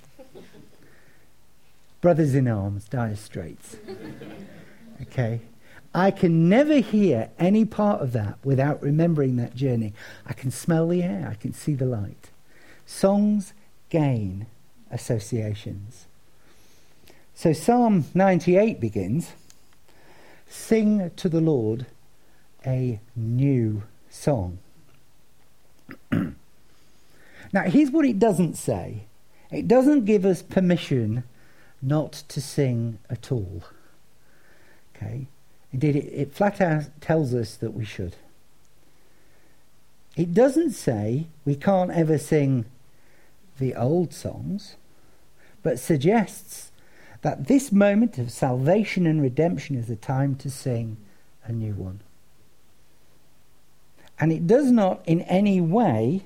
Brothers 2.01 2.35
in 2.35 2.49
Arms, 2.49 2.85
Dire 2.89 3.17
Straits. 3.17 3.77
Okay? 5.01 5.41
I 5.95 6.11
can 6.11 6.49
never 6.49 6.79
hear 6.79 7.31
any 7.39 7.65
part 7.65 8.03
of 8.03 8.13
that 8.13 8.39
without 8.45 8.83
remembering 8.83 9.37
that 9.37 9.55
journey. 9.55 9.95
I 10.27 10.33
can 10.33 10.51
smell 10.51 10.89
the 10.89 11.03
air, 11.03 11.29
I 11.31 11.35
can 11.35 11.53
see 11.53 11.75
the 11.75 11.87
light. 11.87 12.31
Songs 12.85 13.53
gain 13.89 14.47
associations. 14.91 16.07
So 17.35 17.53
Psalm 17.53 18.07
98 18.15 18.81
begins 18.81 19.33
Sing 20.49 21.11
to 21.17 21.29
the 21.29 21.41
Lord 21.41 21.87
a 22.67 23.01
new 23.15 23.83
song. 24.11 24.59
now, 26.13 27.63
here's 27.67 27.91
what 27.91 28.05
it 28.05 28.19
doesn't 28.19 28.55
say 28.55 29.05
it 29.51 29.69
doesn't 29.69 30.05
give 30.05 30.27
us 30.27 30.43
permission 30.43 31.25
not 31.81 32.13
to 32.29 32.41
sing 32.41 32.99
at 33.09 33.31
all. 33.31 33.63
Okay? 34.95 35.27
Indeed, 35.73 35.97
it, 35.97 36.07
it 36.07 36.33
flat 36.33 36.61
out 36.61 36.85
tells 37.01 37.35
us 37.35 37.55
that 37.57 37.75
we 37.75 37.85
should. 37.85 38.17
It 40.17 40.35
doesn't 40.35 40.73
say 40.73 41.27
we 41.45 41.55
can't 41.55 41.91
ever 41.91 42.19
sing 42.19 42.65
the 43.59 43.75
old 43.75 44.13
songs, 44.13 44.77
but 45.63 45.79
suggests 45.79 46.71
that 47.23 47.47
this 47.47 47.73
moment 47.73 48.19
of 48.19 48.31
salvation 48.31 49.07
and 49.07 49.21
redemption 49.21 49.77
is 49.77 49.87
the 49.87 49.97
time 49.97 50.37
to 50.37 50.51
sing 50.51 50.97
a 51.45 51.53
new 51.53 51.73
one. 51.75 52.01
And 54.21 54.33
it 54.33 54.47
does 54.47 54.71
not 54.71 55.03
in 55.07 55.23
any 55.23 55.61
way 55.61 56.25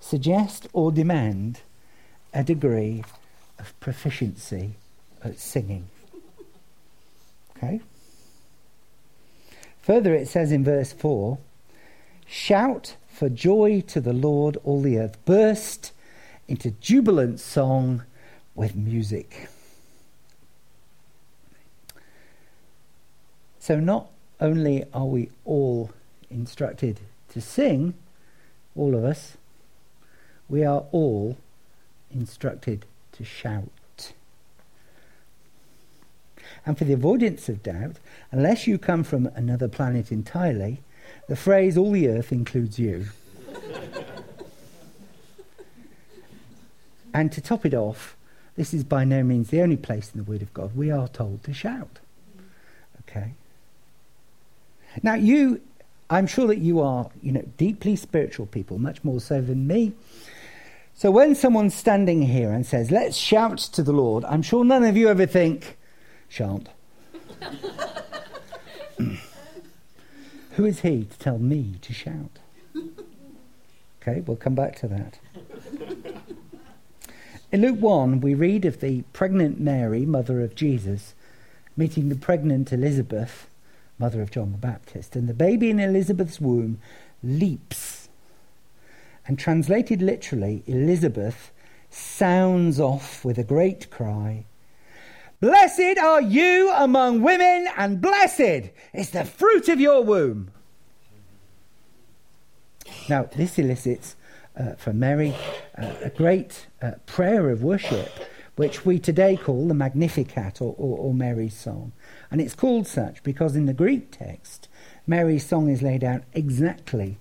suggest 0.00 0.68
or 0.72 0.92
demand 0.92 1.60
a 2.34 2.44
degree 2.44 3.02
of 3.58 3.78
proficiency 3.80 4.72
at 5.22 5.38
singing. 5.38 5.88
Okay? 7.56 7.80
Further, 9.82 10.14
it 10.14 10.28
says 10.28 10.52
in 10.52 10.64
verse 10.64 10.92
4 10.92 11.38
Shout 12.26 12.96
for 13.08 13.28
joy 13.28 13.82
to 13.88 14.00
the 14.00 14.12
Lord, 14.12 14.56
all 14.64 14.82
the 14.82 14.98
earth. 14.98 15.16
Burst 15.24 15.92
into 16.48 16.72
jubilant 16.72 17.40
song 17.40 18.02
with 18.54 18.74
music. 18.74 19.48
So, 23.58 23.80
not 23.80 24.10
only 24.40 24.84
are 24.92 25.06
we 25.06 25.30
all 25.44 25.90
instructed 26.30 27.00
to 27.30 27.40
sing, 27.40 27.94
all 28.76 28.94
of 28.94 29.04
us, 29.04 29.36
we 30.48 30.64
are 30.64 30.84
all 30.92 31.36
instructed 32.12 32.84
to 33.16 33.24
shout. 33.24 34.12
And 36.64 36.76
for 36.76 36.84
the 36.84 36.92
avoidance 36.92 37.48
of 37.48 37.62
doubt, 37.62 37.96
unless 38.32 38.66
you 38.66 38.78
come 38.78 39.04
from 39.04 39.26
another 39.34 39.68
planet 39.68 40.10
entirely, 40.10 40.80
the 41.28 41.36
phrase 41.36 41.78
all 41.78 41.92
the 41.92 42.08
earth 42.08 42.32
includes 42.32 42.78
you. 42.78 43.06
and 47.14 47.30
to 47.30 47.40
top 47.40 47.64
it 47.64 47.72
off, 47.72 48.16
this 48.56 48.74
is 48.74 48.82
by 48.82 49.04
no 49.04 49.22
means 49.22 49.50
the 49.50 49.60
only 49.60 49.76
place 49.76 50.10
in 50.12 50.18
the 50.18 50.28
Word 50.28 50.42
of 50.42 50.52
God 50.52 50.76
we 50.76 50.90
are 50.90 51.08
told 51.08 51.44
to 51.44 51.54
shout. 51.54 52.00
Okay? 53.02 53.34
Now, 55.02 55.14
you, 55.14 55.60
I'm 56.10 56.26
sure 56.26 56.46
that 56.48 56.58
you 56.58 56.80
are, 56.80 57.10
you 57.22 57.32
know, 57.32 57.44
deeply 57.56 57.96
spiritual 57.96 58.46
people, 58.46 58.78
much 58.78 59.02
more 59.04 59.20
so 59.20 59.40
than 59.40 59.66
me. 59.66 59.92
So 60.98 61.10
when 61.10 61.34
someone's 61.34 61.74
standing 61.74 62.22
here 62.22 62.50
and 62.50 62.64
says, 62.64 62.90
let's 62.90 63.18
shout 63.18 63.58
to 63.58 63.82
the 63.82 63.92
Lord, 63.92 64.24
I'm 64.24 64.40
sure 64.40 64.64
none 64.64 64.82
of 64.82 64.96
you 64.96 65.10
ever 65.10 65.26
think, 65.26 65.76
shan't. 66.26 66.70
Who 70.52 70.64
is 70.64 70.80
he 70.80 71.04
to 71.04 71.18
tell 71.18 71.36
me 71.36 71.74
to 71.82 71.92
shout? 71.92 72.38
Okay, 74.00 74.22
we'll 74.22 74.38
come 74.38 74.54
back 74.54 74.76
to 74.76 74.88
that. 74.88 75.18
In 77.52 77.60
Luke 77.60 77.78
1, 77.78 78.22
we 78.22 78.32
read 78.32 78.64
of 78.64 78.80
the 78.80 79.02
pregnant 79.12 79.60
Mary, 79.60 80.06
mother 80.06 80.40
of 80.40 80.54
Jesus, 80.54 81.14
meeting 81.76 82.08
the 82.08 82.16
pregnant 82.16 82.72
Elizabeth, 82.72 83.50
mother 83.98 84.22
of 84.22 84.30
John 84.30 84.52
the 84.52 84.58
Baptist, 84.58 85.14
and 85.14 85.28
the 85.28 85.34
baby 85.34 85.68
in 85.68 85.78
Elizabeth's 85.78 86.40
womb 86.40 86.78
leaps 87.22 87.95
and 89.26 89.38
translated 89.38 90.02
literally, 90.02 90.62
Elizabeth 90.66 91.50
sounds 91.90 92.78
off 92.78 93.24
with 93.24 93.38
a 93.38 93.44
great 93.44 93.90
cry. 93.90 94.44
Blessed 95.40 95.98
are 95.98 96.22
you 96.22 96.72
among 96.74 97.22
women, 97.22 97.68
and 97.76 98.00
blessed 98.00 98.70
is 98.94 99.10
the 99.10 99.24
fruit 99.24 99.68
of 99.68 99.80
your 99.80 100.02
womb. 100.02 100.50
Now, 103.08 103.24
this 103.24 103.58
elicits 103.58 104.16
uh, 104.56 104.74
for 104.76 104.92
Mary, 104.92 105.34
uh, 105.76 105.92
a 106.02 106.10
great 106.10 106.66
uh, 106.80 106.92
prayer 107.04 107.50
of 107.50 107.62
worship, 107.62 108.10
which 108.56 108.86
we 108.86 108.98
today 108.98 109.36
call 109.36 109.68
the 109.68 109.74
Magnificat 109.74 110.62
or, 110.62 110.74
or, 110.78 110.98
or 110.98 111.14
Mary's 111.14 111.54
song. 111.54 111.92
And 112.30 112.40
it's 112.40 112.54
called 112.54 112.86
such 112.86 113.22
because 113.22 113.54
in 113.54 113.66
the 113.66 113.74
Greek 113.74 114.10
text, 114.10 114.68
Mary's 115.06 115.46
song 115.46 115.68
is 115.68 115.82
laid 115.82 116.02
out 116.02 116.22
exactly 116.32 117.18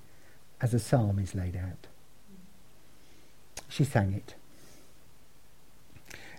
as 0.62 0.74
a 0.74 0.80
psalm 0.80 1.20
is 1.20 1.36
laid 1.36 1.56
out. 1.56 1.85
She 3.76 3.84
sang 3.84 4.14
it. 4.14 4.36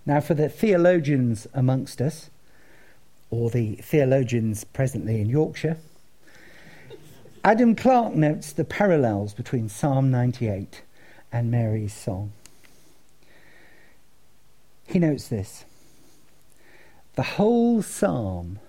Now, 0.06 0.20
for 0.20 0.32
the 0.32 0.48
theologians 0.48 1.46
amongst 1.52 2.00
us, 2.00 2.30
or 3.28 3.50
the 3.50 3.74
theologians 3.74 4.64
presently 4.64 5.20
in 5.20 5.28
Yorkshire, 5.28 5.76
Adam 7.44 7.74
Clarke 7.74 8.14
notes 8.14 8.52
the 8.52 8.64
parallels 8.64 9.34
between 9.34 9.68
Psalm 9.68 10.10
98 10.10 10.80
and 11.30 11.50
Mary's 11.50 11.92
song. 11.92 12.32
He 14.86 14.98
notes 14.98 15.28
this 15.28 15.66
the 17.16 17.22
whole 17.22 17.82
psalm, 17.82 18.60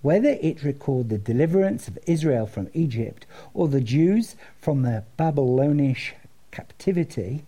whether 0.00 0.38
it 0.40 0.64
record 0.64 1.10
the 1.10 1.18
deliverance 1.18 1.86
of 1.86 1.98
Israel 2.06 2.46
from 2.46 2.70
Egypt 2.72 3.26
or 3.52 3.68
the 3.68 3.82
Jews 3.82 4.36
from 4.58 4.80
their 4.80 5.04
Babylonish 5.18 6.14
captivity, 6.50 7.44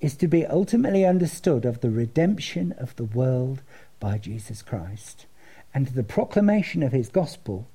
is 0.00 0.16
to 0.16 0.26
be 0.26 0.46
ultimately 0.46 1.04
understood 1.04 1.64
of 1.64 1.80
the 1.80 1.90
redemption 1.90 2.72
of 2.78 2.96
the 2.96 3.04
world 3.04 3.62
by 3.98 4.18
Jesus 4.18 4.62
Christ 4.62 5.26
and 5.74 5.88
the 5.88 6.02
proclamation 6.02 6.82
of 6.82 6.92
his 6.92 7.08
gospel 7.08 7.68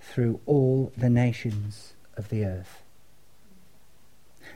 through 0.00 0.40
all 0.46 0.92
the 0.96 1.10
nations 1.10 1.94
of 2.16 2.28
the 2.28 2.44
earth. 2.44 2.82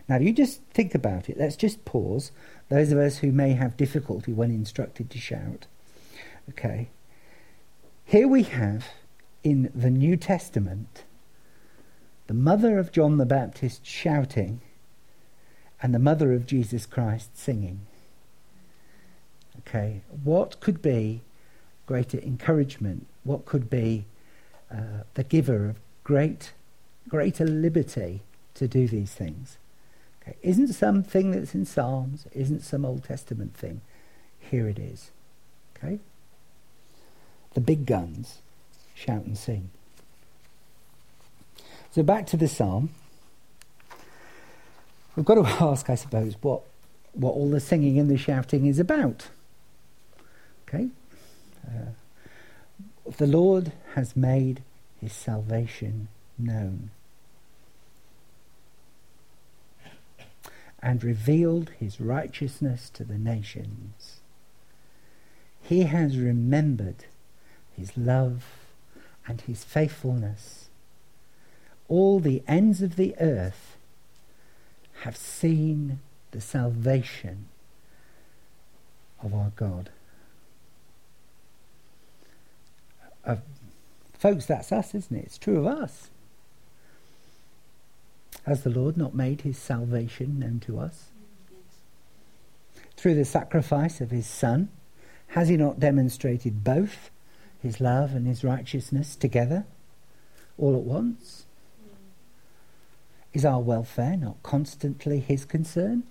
Now, 0.08 0.16
if 0.16 0.22
you 0.22 0.32
just 0.32 0.62
think 0.72 0.94
about 0.94 1.28
it. 1.28 1.38
Let's 1.38 1.56
just 1.56 1.84
pause. 1.84 2.32
Those 2.68 2.92
of 2.92 2.98
us 2.98 3.18
who 3.18 3.32
may 3.32 3.52
have 3.52 3.76
difficulty 3.76 4.32
when 4.32 4.50
instructed 4.50 5.10
to 5.10 5.18
shout. 5.18 5.66
Okay. 6.50 6.88
Here 8.04 8.28
we 8.28 8.44
have 8.44 8.86
in 9.42 9.70
the 9.74 9.90
New 9.90 10.16
Testament 10.16 11.04
the 12.26 12.34
mother 12.34 12.78
of 12.78 12.92
John 12.92 13.18
the 13.18 13.26
Baptist 13.26 13.86
shouting 13.86 14.60
and 15.82 15.94
the 15.94 15.98
mother 15.98 16.32
of 16.32 16.46
Jesus 16.46 16.86
Christ 16.86 17.36
singing. 17.38 17.80
Okay. 19.60 20.02
What 20.24 20.60
could 20.60 20.80
be 20.80 21.22
greater 21.86 22.18
encouragement? 22.18 23.06
What 23.24 23.44
could 23.44 23.68
be 23.68 24.06
uh, 24.70 25.04
the 25.14 25.24
giver 25.24 25.68
of 25.70 25.76
great, 26.04 26.52
greater 27.08 27.46
liberty 27.46 28.22
to 28.54 28.68
do 28.68 28.86
these 28.86 29.12
things? 29.12 29.58
Okay. 30.22 30.36
Isn't 30.42 30.68
something 30.68 31.32
that's 31.32 31.54
in 31.54 31.64
Psalms, 31.64 32.26
isn't 32.32 32.62
some 32.62 32.84
Old 32.84 33.04
Testament 33.04 33.54
thing. 33.54 33.80
Here 34.38 34.68
it 34.68 34.78
is. 34.78 35.10
Okay? 35.76 35.98
The 37.54 37.60
big 37.60 37.86
guns 37.86 38.38
shout 38.94 39.24
and 39.24 39.36
sing. 39.36 39.70
So 41.90 42.02
back 42.02 42.26
to 42.28 42.36
the 42.36 42.48
psalm. 42.48 42.90
We've 45.16 45.24
got 45.24 45.36
to 45.36 45.46
ask, 45.64 45.90
I 45.90 45.94
suppose, 45.94 46.36
what, 46.42 46.62
what 47.12 47.32
all 47.32 47.50
the 47.50 47.60
singing 47.60 47.98
and 47.98 48.10
the 48.10 48.18
shouting 48.18 48.66
is 48.66 48.78
about. 48.78 49.28
Okay? 50.68 50.88
Uh, 51.66 51.90
the 53.16 53.26
Lord 53.26 53.72
has 53.94 54.14
made 54.14 54.62
his 55.00 55.12
salvation 55.12 56.08
known 56.38 56.90
and 60.82 61.02
revealed 61.02 61.70
his 61.80 62.00
righteousness 62.00 62.90
to 62.90 63.02
the 63.02 63.18
nations. 63.18 64.20
He 65.62 65.82
has 65.82 66.18
remembered 66.18 67.06
his 67.76 67.96
love 67.96 68.44
and 69.26 69.40
his 69.40 69.64
faithfulness. 69.64 70.68
All 71.88 72.20
the 72.20 72.42
ends 72.46 72.82
of 72.82 72.96
the 72.96 73.16
earth 73.20 73.75
have 75.02 75.16
seen 75.16 76.00
the 76.30 76.40
salvation 76.40 77.46
of 79.22 79.34
our 79.34 79.52
God. 79.56 79.90
Uh, 83.24 83.36
folks, 84.18 84.46
that's 84.46 84.72
us, 84.72 84.94
isn't 84.94 85.16
it? 85.16 85.24
It's 85.24 85.38
true 85.38 85.58
of 85.58 85.66
us. 85.66 86.10
Has 88.44 88.62
the 88.62 88.70
Lord 88.70 88.96
not 88.96 89.14
made 89.14 89.40
his 89.40 89.58
salvation 89.58 90.38
known 90.38 90.60
to 90.60 90.78
us? 90.78 91.06
Through 92.96 93.16
the 93.16 93.24
sacrifice 93.24 94.00
of 94.00 94.10
his 94.10 94.26
Son, 94.26 94.68
has 95.28 95.48
he 95.48 95.56
not 95.56 95.80
demonstrated 95.80 96.62
both 96.62 97.10
his 97.60 97.80
love 97.80 98.14
and 98.14 98.26
his 98.26 98.44
righteousness 98.44 99.16
together, 99.16 99.64
all 100.56 100.76
at 100.76 100.82
once? 100.82 101.45
Is 103.36 103.44
our 103.44 103.60
welfare 103.60 104.16
not 104.16 104.42
constantly 104.42 105.20
his 105.20 105.44
concern? 105.44 106.04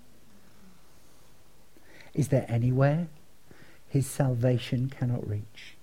Is 2.14 2.28
there 2.28 2.46
anywhere 2.48 3.08
his 3.90 4.06
salvation 4.06 4.92
cannot 4.92 5.28
reach? 5.28 5.74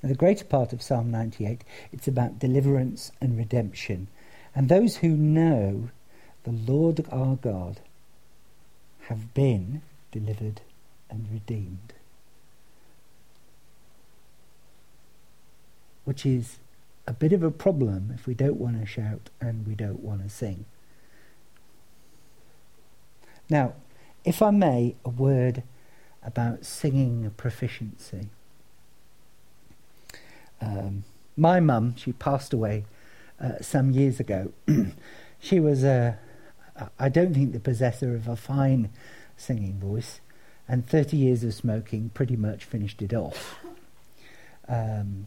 Now, 0.00 0.08
the 0.08 0.14
greater 0.14 0.44
part 0.44 0.72
of 0.72 0.82
Psalm 0.82 1.10
98, 1.10 1.64
it's 1.90 2.06
about 2.06 2.38
deliverance 2.38 3.10
and 3.20 3.36
redemption. 3.36 4.06
And 4.54 4.68
those 4.68 4.98
who 4.98 5.16
know 5.16 5.90
the 6.44 6.52
Lord 6.52 7.04
our 7.10 7.34
God 7.34 7.80
have 9.08 9.34
been 9.34 9.82
delivered 10.12 10.60
and 11.10 11.26
redeemed. 11.32 11.92
Which 16.04 16.24
is 16.24 16.58
a 17.06 17.12
bit 17.12 17.32
of 17.32 17.42
a 17.42 17.50
problem 17.50 18.12
if 18.14 18.26
we 18.26 18.34
don't 18.34 18.56
want 18.56 18.80
to 18.80 18.86
shout 18.86 19.30
and 19.40 19.66
we 19.66 19.74
don't 19.74 20.00
want 20.00 20.22
to 20.22 20.28
sing. 20.28 20.64
Now, 23.50 23.74
if 24.24 24.40
I 24.40 24.50
may, 24.50 24.96
a 25.04 25.10
word 25.10 25.62
about 26.22 26.64
singing 26.64 27.30
proficiency. 27.36 28.28
Um, 30.60 31.04
my 31.36 31.60
mum, 31.60 31.94
she 31.96 32.12
passed 32.12 32.54
away 32.54 32.84
uh, 33.38 33.60
some 33.60 33.90
years 33.90 34.18
ago. 34.18 34.52
she 35.38 35.60
was, 35.60 35.84
uh, 35.84 36.14
I 36.98 37.08
don't 37.10 37.34
think, 37.34 37.52
the 37.52 37.60
possessor 37.60 38.14
of 38.14 38.26
a 38.26 38.36
fine 38.36 38.88
singing 39.36 39.78
voice, 39.78 40.20
and 40.66 40.86
30 40.86 41.16
years 41.18 41.44
of 41.44 41.52
smoking 41.52 42.10
pretty 42.14 42.36
much 42.36 42.64
finished 42.64 43.02
it 43.02 43.12
off. 43.12 43.58
Um, 44.66 45.26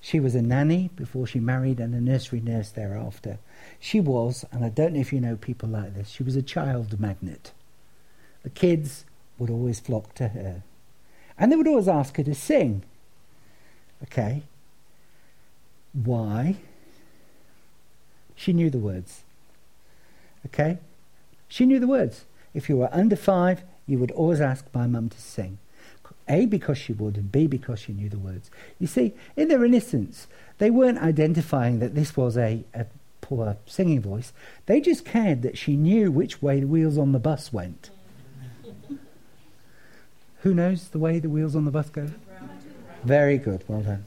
she 0.00 0.20
was 0.20 0.34
a 0.34 0.42
nanny 0.42 0.90
before 0.94 1.26
she 1.26 1.40
married 1.40 1.80
and 1.80 1.94
a 1.94 2.00
nursery 2.00 2.40
nurse 2.40 2.70
thereafter. 2.70 3.38
She 3.80 4.00
was, 4.00 4.44
and 4.52 4.64
I 4.64 4.68
don't 4.68 4.94
know 4.94 5.00
if 5.00 5.12
you 5.12 5.20
know 5.20 5.36
people 5.36 5.68
like 5.68 5.94
this, 5.94 6.08
she 6.08 6.22
was 6.22 6.36
a 6.36 6.42
child 6.42 6.98
magnet. 7.00 7.52
The 8.42 8.50
kids 8.50 9.04
would 9.38 9.50
always 9.50 9.80
flock 9.80 10.14
to 10.14 10.28
her. 10.28 10.62
And 11.38 11.50
they 11.50 11.56
would 11.56 11.68
always 11.68 11.88
ask 11.88 12.16
her 12.16 12.22
to 12.24 12.34
sing. 12.34 12.84
Okay? 14.04 14.42
Why? 15.92 16.56
She 18.34 18.52
knew 18.52 18.70
the 18.70 18.78
words. 18.78 19.22
Okay? 20.46 20.78
She 21.48 21.66
knew 21.66 21.80
the 21.80 21.86
words. 21.86 22.24
If 22.54 22.68
you 22.68 22.76
were 22.76 22.88
under 22.92 23.16
five, 23.16 23.62
you 23.86 23.98
would 23.98 24.10
always 24.12 24.40
ask 24.40 24.64
my 24.72 24.86
mum 24.86 25.08
to 25.08 25.20
sing. 25.20 25.58
A, 26.28 26.46
because 26.46 26.78
she 26.78 26.92
would, 26.92 27.16
and 27.16 27.30
B, 27.30 27.46
because 27.46 27.80
she 27.80 27.92
knew 27.92 28.08
the 28.08 28.18
words. 28.18 28.50
You 28.78 28.86
see, 28.86 29.14
in 29.36 29.48
their 29.48 29.64
innocence, 29.64 30.26
they 30.58 30.70
weren't 30.70 30.98
identifying 30.98 31.78
that 31.78 31.94
this 31.94 32.16
was 32.16 32.36
a, 32.36 32.64
a 32.74 32.86
poor 33.20 33.56
singing 33.66 34.00
voice. 34.00 34.32
They 34.66 34.80
just 34.80 35.04
cared 35.04 35.42
that 35.42 35.58
she 35.58 35.76
knew 35.76 36.10
which 36.10 36.42
way 36.42 36.60
the 36.60 36.66
wheels 36.66 36.98
on 36.98 37.12
the 37.12 37.18
bus 37.18 37.52
went. 37.52 37.90
Who 40.42 40.54
knows 40.54 40.88
the 40.88 40.98
way 40.98 41.18
the 41.18 41.28
wheels 41.28 41.56
on 41.56 41.64
the 41.64 41.70
bus 41.70 41.90
go? 41.90 42.08
Very 43.04 43.38
good, 43.38 43.64
well 43.68 43.82
done. 43.82 44.04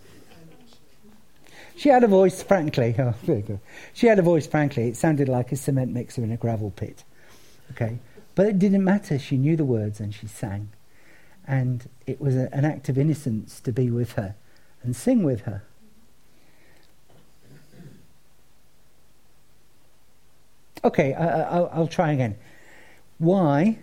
She 1.75 1.89
had 1.89 2.03
a 2.03 2.07
voice, 2.07 2.43
frankly. 2.43 2.95
Oh, 2.99 3.15
very 3.23 3.41
good. 3.41 3.60
She 3.93 4.07
had 4.07 4.19
a 4.19 4.21
voice, 4.21 4.45
frankly. 4.45 4.88
It 4.88 4.97
sounded 4.97 5.27
like 5.27 5.51
a 5.51 5.55
cement 5.55 5.91
mixer 5.91 6.23
in 6.23 6.31
a 6.31 6.38
gravel 6.38 6.71
pit. 6.71 7.03
Okay, 7.71 7.99
but 8.36 8.45
it 8.45 8.60
didn't 8.60 8.84
matter. 8.84 9.17
She 9.17 9.38
knew 9.38 9.55
the 9.55 9.65
words 9.65 9.99
and 9.99 10.13
she 10.13 10.27
sang, 10.27 10.69
and 11.51 11.89
it 12.07 12.21
was 12.21 12.37
a, 12.37 12.47
an 12.55 12.63
act 12.63 12.87
of 12.87 12.97
innocence 12.97 13.59
to 13.59 13.73
be 13.73 13.91
with 13.91 14.13
her 14.13 14.35
and 14.83 14.95
sing 14.95 15.21
with 15.21 15.41
her. 15.41 15.61
Okay, 20.83 21.13
I, 21.13 21.77
will 21.77 21.87
try 21.87 22.13
again. 22.13 22.37
Why 23.19 23.79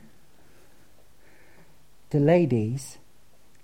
do 2.10 2.18
ladies, 2.18 2.96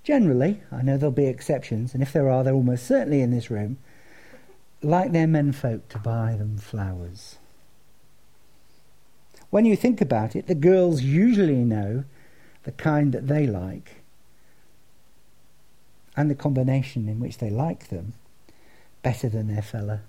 generally, 0.04 0.60
I 0.70 0.82
know 0.82 0.98
there'll 0.98 1.10
be 1.10 1.26
exceptions, 1.26 1.94
and 1.94 2.02
if 2.02 2.12
there 2.12 2.28
are, 2.28 2.44
they're 2.44 2.54
almost 2.54 2.86
certainly 2.86 3.22
in 3.22 3.30
this 3.30 3.50
room, 3.50 3.78
like 4.82 5.12
their 5.12 5.26
menfolk 5.26 5.88
to 5.88 5.98
buy 5.98 6.36
them 6.38 6.58
flowers. 6.58 7.38
when 9.48 9.64
you 9.64 9.76
think 9.76 10.02
about 10.02 10.36
it, 10.36 10.46
the 10.46 10.54
girls 10.54 11.02
usually 11.02 11.64
know 11.64 12.04
the 12.64 12.72
kind 12.72 13.12
that 13.12 13.28
they 13.28 13.46
like 13.46 14.02
and 16.16 16.30
the 16.30 16.34
combination 16.34 17.08
in 17.08 17.20
which 17.20 17.38
they 17.38 17.50
like 17.50 17.88
them 17.88 18.14
better 19.02 19.28
than 19.28 19.48
their 19.48 19.62
fella. 19.62 20.00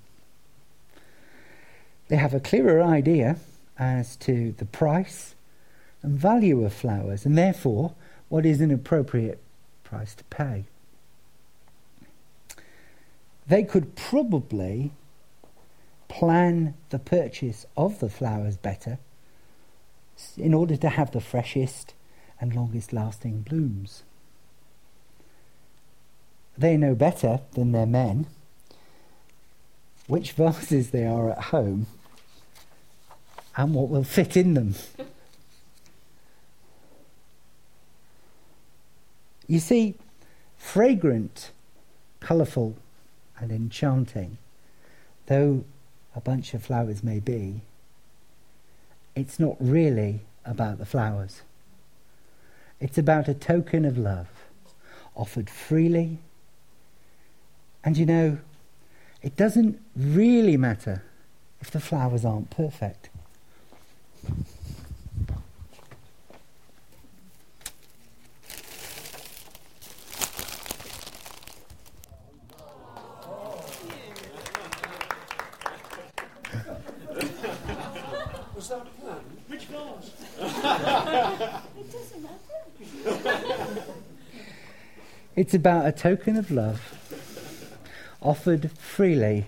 They 2.07 2.17
have 2.17 2.33
a 2.33 2.39
clearer 2.39 2.81
idea 2.81 3.37
as 3.77 4.15
to 4.17 4.53
the 4.57 4.65
price 4.65 5.35
and 6.01 6.17
value 6.17 6.63
of 6.63 6.73
flowers, 6.73 7.25
and 7.25 7.37
therefore 7.37 7.93
what 8.29 8.45
is 8.45 8.61
an 8.61 8.71
appropriate 8.71 9.41
price 9.83 10.13
to 10.15 10.23
pay. 10.25 10.65
They 13.47 13.63
could 13.63 13.95
probably 13.95 14.91
plan 16.07 16.75
the 16.89 16.99
purchase 16.99 17.65
of 17.75 17.99
the 17.99 18.09
flowers 18.09 18.55
better 18.55 18.99
in 20.37 20.53
order 20.53 20.77
to 20.77 20.89
have 20.89 21.11
the 21.11 21.21
freshest 21.21 21.93
and 22.39 22.55
longest 22.55 22.93
lasting 22.93 23.41
blooms. 23.41 24.03
They 26.57 26.77
know 26.77 26.95
better 26.95 27.41
than 27.53 27.71
their 27.71 27.85
men 27.85 28.27
which 30.07 30.33
vases 30.33 30.91
they 30.91 31.05
are 31.05 31.31
at 31.31 31.45
home 31.45 31.87
and 33.57 33.73
what 33.73 33.89
will 33.89 34.03
fit 34.03 34.37
in 34.37 34.53
them. 34.53 34.75
you 39.47 39.59
see, 39.59 39.95
fragrant, 40.57 41.51
colourful, 42.19 42.75
and 43.39 43.51
enchanting, 43.51 44.37
though 45.25 45.63
a 46.15 46.21
bunch 46.21 46.53
of 46.53 46.63
flowers 46.63 47.03
may 47.03 47.19
be, 47.19 47.61
it's 49.15 49.39
not 49.39 49.55
really 49.59 50.21
about 50.45 50.77
the 50.77 50.85
flowers. 50.85 51.41
It's 52.85 52.99
about 52.99 53.27
a 53.27 53.33
token 53.33 53.83
of 53.83 53.97
love 53.97 54.27
offered 55.15 55.49
freely. 55.49 56.19
And 57.83 57.97
you 57.97 58.05
know, 58.05 58.37
it 59.23 59.35
doesn't 59.35 59.81
really 59.95 60.55
matter 60.55 61.01
if 61.59 61.71
the 61.71 61.79
flowers 61.79 62.23
aren't 62.23 62.51
perfect. 62.51 63.09
Was 78.55 78.69
that 78.69 78.85
planned? 79.01 79.41
Which 79.47 79.65
vase? 79.65 80.11
It 81.77 81.91
doesn't 81.91 82.21
matter. 82.21 82.39
It's 85.45 85.53
about 85.53 85.85
a 85.85 85.91
token 85.91 86.37
of 86.37 86.49
love 86.49 86.81
offered 88.19 88.71
freely. 88.71 89.45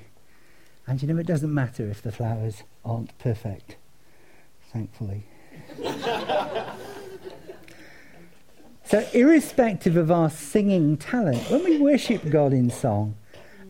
And 0.85 1.01
you 1.01 1.07
know, 1.07 1.17
it 1.17 1.25
doesn't 1.25 1.51
matter 1.51 1.89
if 1.89 2.03
the 2.03 2.11
flowers 2.11 2.61
aren't 2.85 3.17
perfect, 3.17 3.77
thankfully. 4.71 5.23
so, 8.85 9.07
irrespective 9.11 9.97
of 9.97 10.11
our 10.11 10.29
singing 10.29 10.97
talent, 10.97 11.49
when 11.49 11.63
we 11.63 11.79
worship 11.79 12.29
God 12.29 12.53
in 12.53 12.69
song, 12.69 13.15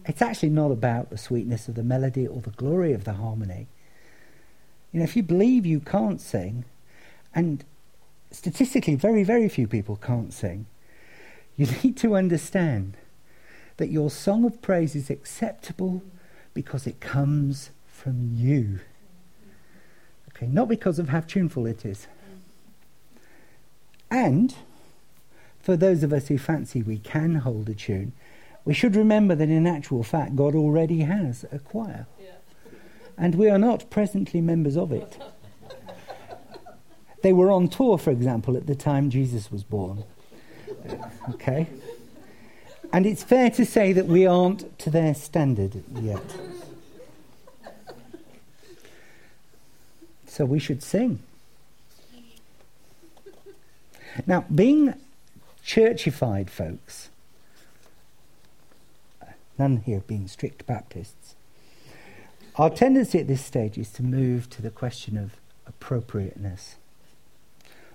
it's 0.03 0.21
actually 0.21 0.49
not 0.49 0.71
about 0.71 1.09
the 1.09 1.17
sweetness 1.17 1.69
of 1.69 1.75
the 1.75 1.83
melody 1.83 2.27
or 2.27 2.41
the 2.41 2.49
glory 2.49 2.91
of 2.91 3.05
the 3.05 3.13
harmony. 3.13 3.67
You 4.91 4.99
know, 4.99 5.05
if 5.05 5.15
you 5.15 5.23
believe 5.23 5.65
you 5.65 5.79
can't 5.79 6.19
sing, 6.19 6.65
and 7.33 7.63
statistically, 8.31 8.95
very, 8.95 9.23
very 9.23 9.47
few 9.47 9.65
people 9.65 9.95
can't 9.95 10.33
sing, 10.33 10.65
you 11.57 11.65
need 11.83 11.97
to 11.97 12.15
understand 12.15 12.95
that 13.77 13.89
your 13.89 14.09
song 14.09 14.45
of 14.45 14.61
praise 14.61 14.95
is 14.95 15.09
acceptable 15.09 16.03
because 16.53 16.87
it 16.87 16.99
comes 16.99 17.71
from 17.87 18.31
you. 18.33 18.79
Okay, 20.29 20.47
not 20.47 20.67
because 20.67 20.99
of 20.99 21.09
how 21.09 21.21
tuneful 21.21 21.65
it 21.65 21.83
is. 21.83 22.07
And 24.09 24.55
for 25.59 25.75
those 25.75 26.03
of 26.03 26.13
us 26.13 26.27
who 26.27 26.37
fancy 26.37 26.81
we 26.81 26.97
can 26.99 27.35
hold 27.35 27.69
a 27.69 27.73
tune, 27.73 28.13
we 28.63 28.73
should 28.73 28.95
remember 28.95 29.35
that 29.35 29.49
in 29.49 29.65
actual 29.65 30.03
fact 30.03 30.35
God 30.35 30.55
already 30.55 31.01
has 31.01 31.45
a 31.51 31.59
choir. 31.59 32.05
Yeah. 32.21 32.31
And 33.17 33.35
we 33.35 33.49
are 33.49 33.57
not 33.57 33.89
presently 33.89 34.41
members 34.41 34.77
of 34.77 34.91
it. 34.91 35.17
They 37.23 37.33
were 37.33 37.49
on 37.49 37.67
tour, 37.67 37.97
for 37.97 38.11
example, 38.11 38.55
at 38.55 38.67
the 38.67 38.75
time 38.75 39.09
Jesus 39.09 39.51
was 39.51 39.63
born. 39.63 40.03
Okay? 41.29 41.67
And 42.93 43.05
it's 43.05 43.23
fair 43.23 43.49
to 43.51 43.65
say 43.65 43.93
that 43.93 44.05
we 44.05 44.25
aren't 44.25 44.77
to 44.79 44.89
their 44.89 45.13
standard 45.13 45.83
yet. 46.01 46.23
So 50.27 50.45
we 50.45 50.59
should 50.59 50.83
sing. 50.83 51.19
Now, 54.25 54.45
being 54.53 54.93
churchified 55.65 56.49
folks, 56.49 57.09
none 59.59 59.77
here 59.77 60.01
being 60.07 60.27
strict 60.27 60.65
Baptists, 60.65 61.35
our 62.55 62.69
tendency 62.69 63.19
at 63.19 63.27
this 63.27 63.43
stage 63.43 63.77
is 63.77 63.91
to 63.91 64.03
move 64.03 64.49
to 64.51 64.61
the 64.61 64.71
question 64.71 65.17
of 65.17 65.37
appropriateness. 65.67 66.77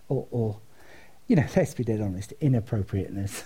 Or, 0.09 0.27
or 0.31 0.59
you 1.33 1.37
know, 1.37 1.47
let's 1.57 1.73
be 1.73 1.83
dead 1.83 2.03
honest, 2.03 2.35
inappropriateness. 2.43 3.45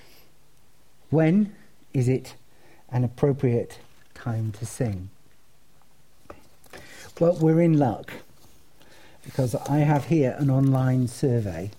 when 1.08 1.54
is 1.94 2.06
it 2.06 2.34
an 2.90 3.02
appropriate 3.02 3.78
time 4.12 4.52
to 4.52 4.66
sing? 4.66 5.08
Well, 7.18 7.34
we're 7.40 7.62
in 7.62 7.78
luck 7.78 8.12
because 9.24 9.54
I 9.54 9.78
have 9.78 10.04
here 10.04 10.36
an 10.38 10.50
online 10.50 11.08
survey, 11.08 11.70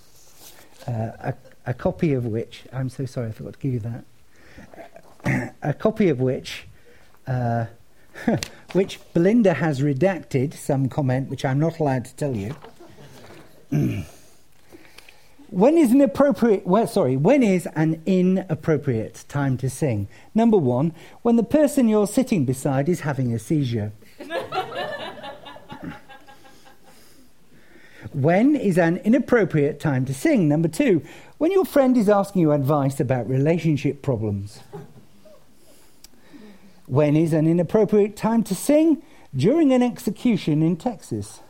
uh, 0.87 1.11
a, 1.19 1.33
a 1.67 1.75
copy 1.75 2.13
of 2.13 2.25
which, 2.25 2.63
I'm 2.73 2.89
so 2.89 3.05
sorry 3.05 3.27
I 3.27 3.31
forgot 3.31 3.53
to 3.53 3.59
give 3.59 3.73
you 3.73 4.03
that, 5.25 5.53
a 5.61 5.75
copy 5.75 6.09
of 6.09 6.19
which, 6.19 6.65
uh, 7.27 7.67
which 8.71 8.99
Belinda 9.13 9.53
has 9.53 9.79
redacted, 9.79 10.55
some 10.55 10.89
comment 10.89 11.29
which 11.29 11.45
I'm 11.45 11.59
not 11.59 11.77
allowed 11.77 12.05
to 12.05 12.15
tell 12.15 12.35
you. 12.35 12.55
when 15.51 15.77
is 15.77 15.91
an 15.91 16.01
appropriate, 16.01 16.65
well, 16.65 16.87
sorry, 16.87 17.17
when 17.17 17.43
is 17.43 17.67
an 17.75 18.01
inappropriate 18.05 19.25
time 19.27 19.57
to 19.57 19.69
sing? 19.69 20.07
Number 20.33 20.57
one, 20.57 20.93
when 21.21 21.35
the 21.35 21.43
person 21.43 21.87
you're 21.87 22.07
sitting 22.07 22.45
beside 22.45 22.87
is 22.89 23.01
having 23.01 23.33
a 23.33 23.39
seizure. 23.39 23.91
When 28.13 28.55
is 28.55 28.77
an 28.77 28.97
inappropriate 28.97 29.79
time 29.79 30.05
to 30.05 30.13
sing? 30.13 30.47
Number 30.47 30.67
two, 30.67 31.03
when 31.37 31.51
your 31.51 31.65
friend 31.65 31.95
is 31.95 32.09
asking 32.09 32.41
you 32.41 32.51
advice 32.51 32.99
about 32.99 33.29
relationship 33.29 34.01
problems. 34.01 34.61
When 36.87 37.15
is 37.15 37.33
an 37.33 37.45
inappropriate 37.45 38.15
time 38.15 38.43
to 38.45 38.55
sing? 38.55 39.03
During 39.35 39.71
an 39.71 39.83
execution 39.83 40.63
in 40.63 40.75
Texas. 40.75 41.41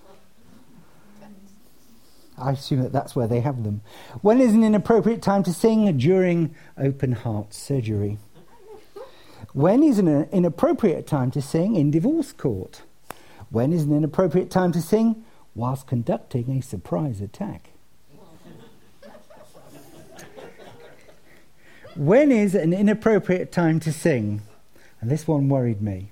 I 2.39 2.51
assume 2.51 2.81
that 2.81 2.91
that's 2.91 3.15
where 3.15 3.27
they 3.27 3.41
have 3.41 3.63
them. 3.63 3.81
When 4.21 4.39
is 4.39 4.53
an 4.53 4.63
inappropriate 4.63 5.21
time 5.21 5.43
to 5.43 5.53
sing? 5.53 5.97
During 5.97 6.55
open 6.77 7.13
heart 7.13 7.53
surgery. 7.53 8.17
When 9.53 9.83
is 9.83 9.99
an 9.99 10.07
inappropriate 10.31 11.07
time 11.07 11.31
to 11.31 11.41
sing? 11.41 11.75
In 11.75 11.91
divorce 11.91 12.31
court. 12.31 12.83
When 13.49 13.73
is 13.73 13.83
an 13.83 13.95
inappropriate 13.95 14.51
time 14.51 14.71
to 14.73 14.81
sing? 14.81 15.23
whilst 15.55 15.87
conducting 15.87 16.49
a 16.51 16.61
surprise 16.61 17.21
attack. 17.21 17.71
when 21.95 22.31
is 22.31 22.55
an 22.55 22.71
inappropriate 22.73 23.51
time 23.51 23.79
to 23.81 23.91
sing? 23.91 24.41
And 25.01 25.09
this 25.09 25.27
one 25.27 25.49
worried 25.49 25.81
me. 25.81 26.11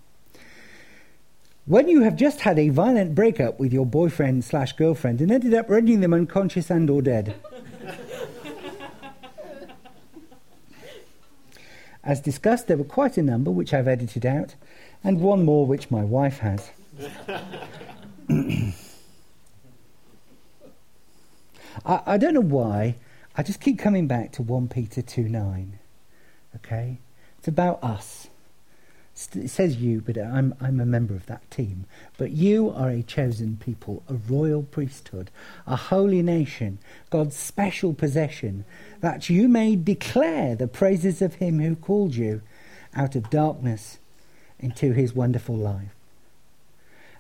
When 1.68 1.88
you 1.90 2.02
have 2.04 2.16
just 2.16 2.40
had 2.42 2.58
a 2.58 2.70
violent 2.70 3.14
breakup 3.14 3.60
with 3.60 3.74
your 3.74 3.86
boyfriend 3.86 4.46
slash 4.46 4.72
girlfriend 4.72 5.20
and 5.20 5.30
ended 5.30 5.54
up 5.54 5.70
rendering 5.70 6.00
them 6.00 6.14
unconscious 6.14 6.70
and 6.70 6.90
or 6.90 7.02
dead. 7.02 7.36
As 12.06 12.22
discussed, 12.22 12.68
there 12.68 12.78
were 12.78 12.86
quite 12.86 13.18
a 13.18 13.22
number 13.22 13.52
which 13.52 13.74
I've 13.74 13.90
edited 13.90 14.26
out, 14.26 14.56
and 15.04 15.20
one 15.20 15.44
more 15.44 15.66
which 15.66 15.92
my 15.92 16.06
wife 16.06 16.38
has. 16.38 16.70
I, 21.86 22.02
I 22.06 22.18
don't 22.18 22.34
know 22.34 22.40
why. 22.40 22.96
I 23.36 23.44
just 23.44 23.60
keep 23.60 23.78
coming 23.78 24.08
back 24.08 24.32
to 24.34 24.42
1 24.42 24.70
Peter 24.70 25.02
2 25.02 25.24
9. 25.24 25.80
Okay? 26.56 27.00
It's 27.40 27.50
about 27.50 27.84
us. 27.84 28.30
It 29.34 29.50
says 29.50 29.78
you, 29.78 30.02
but 30.02 30.16
I'm, 30.16 30.54
I'm 30.62 30.80
a 30.80 30.86
member 30.86 31.16
of 31.16 31.26
that 31.26 31.50
team. 31.50 31.86
But 32.18 32.32
you 32.32 32.70
are 32.70 32.90
a 32.90 33.02
chosen 33.02 33.58
people, 33.58 34.04
a 34.08 34.14
royal 34.14 34.62
priesthood, 34.62 35.32
a 35.66 35.76
holy 35.76 36.22
nation, 36.22 36.78
God's 37.10 37.36
special 37.36 37.96
possession, 37.96 38.64
that 39.02 39.28
you 39.28 39.48
may 39.48 39.76
declare 39.76 40.56
the 40.56 40.68
praises 40.68 41.22
of 41.24 41.36
him 41.36 41.60
who 41.60 41.76
called 41.76 42.14
you 42.16 42.42
out 42.94 43.16
of 43.16 43.32
darkness 43.32 43.98
into 44.60 44.94
his 44.94 45.16
wonderful 45.16 45.56
life. 45.56 45.96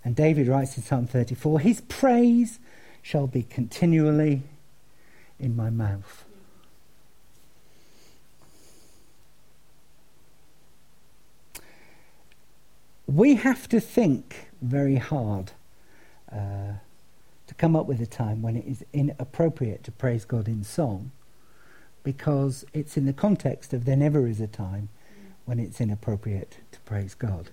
And 0.05 0.15
David 0.15 0.47
writes 0.47 0.77
in 0.77 0.83
Psalm 0.83 1.07
34 1.07 1.61
His 1.61 1.81
praise 1.81 2.59
shall 3.01 3.25
be 3.25 3.41
continually 3.41 4.43
in 5.39 5.55
my 5.55 5.71
mouth. 5.71 6.26
We 13.07 13.35
have 13.35 13.69
to 13.69 13.79
think 13.79 14.49
very 14.61 14.97
hard 14.97 15.53
uh, 16.31 16.73
to 17.47 17.53
come 17.57 17.75
up 17.75 17.85
with 17.85 18.01
a 18.01 18.05
time 18.05 18.41
when 18.41 18.57
it 18.57 18.65
is 18.67 18.83
inappropriate 18.91 19.83
to 19.85 19.91
praise 19.91 20.25
God 20.25 20.47
in 20.47 20.63
song 20.63 21.11
because 22.03 22.65
it's 22.73 22.97
in 22.97 23.05
the 23.05 23.13
context 23.13 23.73
of 23.73 23.85
there 23.85 23.95
never 23.95 24.27
is 24.27 24.41
a 24.41 24.47
time 24.47 24.89
when 25.45 25.57
it's 25.57 25.79
inappropriate 25.79 26.57
to 26.73 26.79
praise 26.81 27.15
God. 27.15 27.49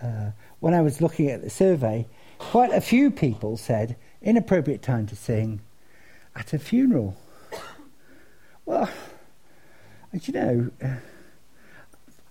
Uh, 0.00 0.30
when 0.60 0.74
I 0.74 0.80
was 0.80 1.00
looking 1.00 1.28
at 1.28 1.42
the 1.42 1.50
survey, 1.50 2.06
quite 2.38 2.72
a 2.72 2.80
few 2.80 3.10
people 3.10 3.56
said 3.56 3.96
inappropriate 4.22 4.80
time 4.80 5.06
to 5.08 5.16
sing 5.16 5.60
at 6.36 6.52
a 6.52 6.58
funeral. 6.58 7.16
Well, 8.64 8.88
and 10.12 10.26
you 10.28 10.34
know. 10.34 10.70
Uh, 10.82 10.96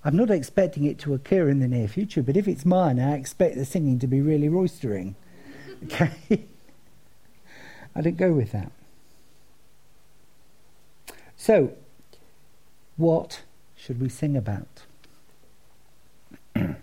I'm 0.10 0.18
not 0.18 0.32
expecting 0.32 0.86
it 0.86 0.98
to 1.02 1.14
occur 1.14 1.50
in 1.50 1.60
the 1.60 1.68
near 1.68 1.88
future, 1.88 2.24
but 2.24 2.36
if 2.36 2.48
it's 2.48 2.66
mine, 2.66 3.00
I 3.00 3.16
expect 3.16 3.58
the 3.58 3.64
singing 3.64 4.00
to 4.00 4.08
be 4.08 4.22
really 4.22 4.50
roistering. 4.50 5.14
Okay? 5.84 6.46
I 7.96 8.02
don't 8.02 8.18
go 8.18 8.34
with 8.34 8.52
that. 8.52 8.72
So, 11.38 11.74
what 12.98 13.44
should 13.78 14.02
we 14.02 14.10
sing 14.10 14.36
about? 14.36 14.82
well, 16.56 16.76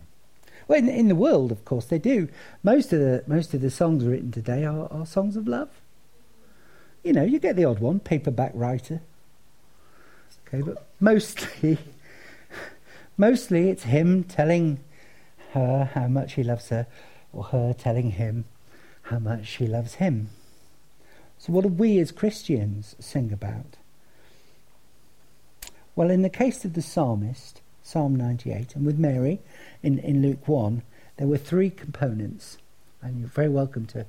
in, 0.78 0.88
in, 0.88 1.08
the 1.08 1.14
world, 1.16 1.50
of 1.50 1.64
course, 1.64 1.86
they 1.86 1.98
do. 1.98 2.28
Most 2.62 2.92
of 2.92 3.00
the 3.00 3.24
most 3.26 3.52
of 3.52 3.60
the 3.60 3.70
songs 3.70 4.04
written 4.04 4.30
today 4.30 4.64
are, 4.64 4.90
are 4.90 5.04
songs 5.04 5.36
of 5.36 5.48
love. 5.48 5.68
You 7.02 7.12
know, 7.12 7.24
you 7.24 7.40
get 7.40 7.56
the 7.56 7.64
odd 7.64 7.80
one, 7.80 7.98
paperback 7.98 8.52
writer. 8.54 9.02
Okay, 10.46 10.62
but 10.62 10.86
mostly 11.00 11.78
Mostly 13.18 13.70
it's 13.70 13.84
him 13.84 14.24
telling 14.24 14.80
her 15.52 15.90
how 15.94 16.06
much 16.06 16.34
he 16.34 16.42
loves 16.42 16.68
her, 16.68 16.86
or 17.32 17.44
her 17.44 17.72
telling 17.72 18.12
him 18.12 18.44
how 19.02 19.18
much 19.18 19.46
she 19.46 19.66
loves 19.66 19.94
him. 19.94 20.28
So, 21.38 21.52
what 21.52 21.62
do 21.62 21.68
we 21.68 21.98
as 21.98 22.12
Christians 22.12 22.96
sing 22.98 23.32
about? 23.32 23.76
Well, 25.94 26.10
in 26.10 26.22
the 26.22 26.30
case 26.30 26.64
of 26.64 26.74
the 26.74 26.82
psalmist, 26.82 27.62
Psalm 27.82 28.16
98, 28.16 28.74
and 28.74 28.84
with 28.84 28.98
Mary 28.98 29.40
in, 29.82 29.98
in 29.98 30.20
Luke 30.20 30.46
1, 30.46 30.82
there 31.16 31.26
were 31.26 31.38
three 31.38 31.70
components, 31.70 32.58
and 33.00 33.18
you're 33.18 33.28
very 33.28 33.48
welcome 33.48 33.86
to, 33.86 34.04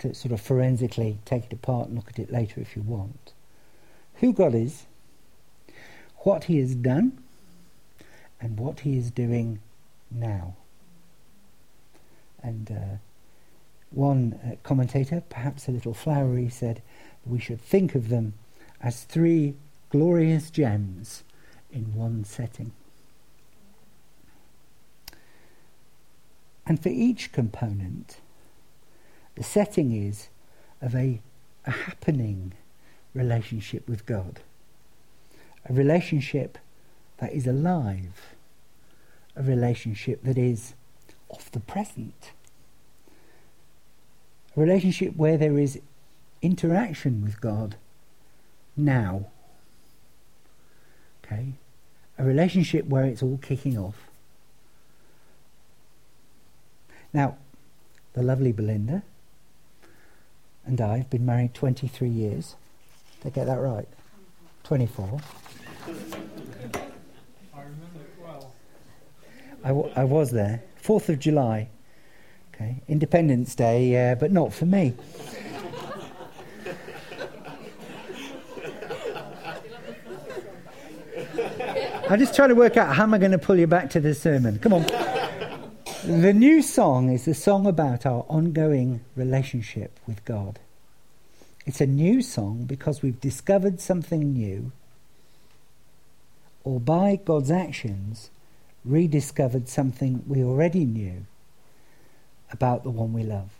to 0.00 0.14
sort 0.14 0.32
of 0.32 0.40
forensically 0.40 1.18
take 1.24 1.44
it 1.44 1.52
apart 1.52 1.88
and 1.88 1.96
look 1.96 2.10
at 2.10 2.18
it 2.18 2.30
later 2.30 2.60
if 2.60 2.76
you 2.76 2.82
want. 2.82 3.32
Who 4.16 4.34
God 4.34 4.54
is, 4.54 4.84
what 6.18 6.44
He 6.44 6.58
has 6.58 6.74
done, 6.74 7.21
and 8.42 8.58
what 8.58 8.80
he 8.80 8.98
is 8.98 9.10
doing 9.10 9.60
now. 10.10 10.56
And 12.42 12.70
uh, 12.70 12.96
one 13.92 14.38
uh, 14.44 14.56
commentator, 14.64 15.22
perhaps 15.30 15.68
a 15.68 15.70
little 15.70 15.94
flowery, 15.94 16.48
said 16.48 16.82
we 17.24 17.38
should 17.38 17.60
think 17.60 17.94
of 17.94 18.08
them 18.08 18.34
as 18.80 19.04
three 19.04 19.54
glorious 19.90 20.50
gems 20.50 21.22
in 21.70 21.94
one 21.94 22.24
setting. 22.24 22.72
And 26.66 26.82
for 26.82 26.88
each 26.88 27.30
component, 27.30 28.18
the 29.36 29.44
setting 29.44 29.92
is 29.92 30.28
of 30.80 30.96
a, 30.96 31.20
a 31.64 31.70
happening 31.70 32.54
relationship 33.14 33.88
with 33.88 34.04
God, 34.04 34.40
a 35.68 35.72
relationship 35.72 36.58
that 37.18 37.32
is 37.32 37.46
alive, 37.46 38.31
a 39.36 39.42
relationship 39.42 40.22
that 40.24 40.38
is 40.38 40.74
of 41.30 41.50
the 41.52 41.60
present, 41.60 42.32
a 44.56 44.60
relationship 44.60 45.16
where 45.16 45.36
there 45.36 45.58
is 45.58 45.80
interaction 46.42 47.22
with 47.24 47.40
God 47.40 47.76
now. 48.76 49.26
Okay? 51.24 51.54
A 52.18 52.24
relationship 52.24 52.86
where 52.86 53.04
it's 53.04 53.22
all 53.22 53.38
kicking 53.40 53.78
off. 53.78 53.96
Now, 57.12 57.36
the 58.12 58.22
lovely 58.22 58.52
Belinda 58.52 59.02
and 60.64 60.80
I 60.80 60.98
have 60.98 61.10
been 61.10 61.26
married 61.26 61.54
23 61.54 62.08
years. 62.08 62.54
Did 63.22 63.32
I 63.32 63.34
get 63.34 63.46
that 63.46 63.60
right? 63.60 63.88
24. 64.64 65.20
I, 69.64 69.68
w- 69.68 69.92
I 69.94 70.04
was 70.04 70.30
there. 70.30 70.62
4th 70.82 71.08
of 71.08 71.18
July. 71.18 71.68
Okay, 72.54 72.82
Independence 72.88 73.54
Day, 73.54 74.10
uh, 74.10 74.14
but 74.14 74.32
not 74.32 74.52
for 74.52 74.66
me. 74.66 74.94
I'm 82.12 82.18
just 82.18 82.34
trying 82.34 82.50
to 82.50 82.54
work 82.54 82.76
out 82.76 82.94
how 82.94 83.04
am 83.04 83.14
I 83.14 83.18
going 83.18 83.32
to 83.32 83.38
pull 83.38 83.56
you 83.58 83.66
back 83.66 83.88
to 83.90 84.00
the 84.00 84.14
sermon. 84.14 84.58
Come 84.58 84.74
on. 84.74 84.82
the 86.04 86.34
new 86.34 86.60
song 86.60 87.10
is 87.10 87.26
a 87.26 87.32
song 87.32 87.66
about 87.66 88.04
our 88.04 88.26
ongoing 88.28 89.00
relationship 89.16 89.98
with 90.06 90.22
God. 90.26 90.58
It's 91.64 91.80
a 91.80 91.86
new 91.86 92.20
song 92.20 92.64
because 92.64 93.00
we've 93.00 93.20
discovered 93.20 93.80
something 93.80 94.32
new, 94.32 94.72
or 96.64 96.80
by 96.80 97.16
God's 97.24 97.50
actions, 97.50 98.30
rediscovered 98.84 99.68
something 99.68 100.24
we 100.26 100.42
already 100.42 100.84
knew 100.84 101.26
about 102.50 102.84
the 102.84 102.90
one 102.90 103.12
we 103.12 103.22
love. 103.22 103.50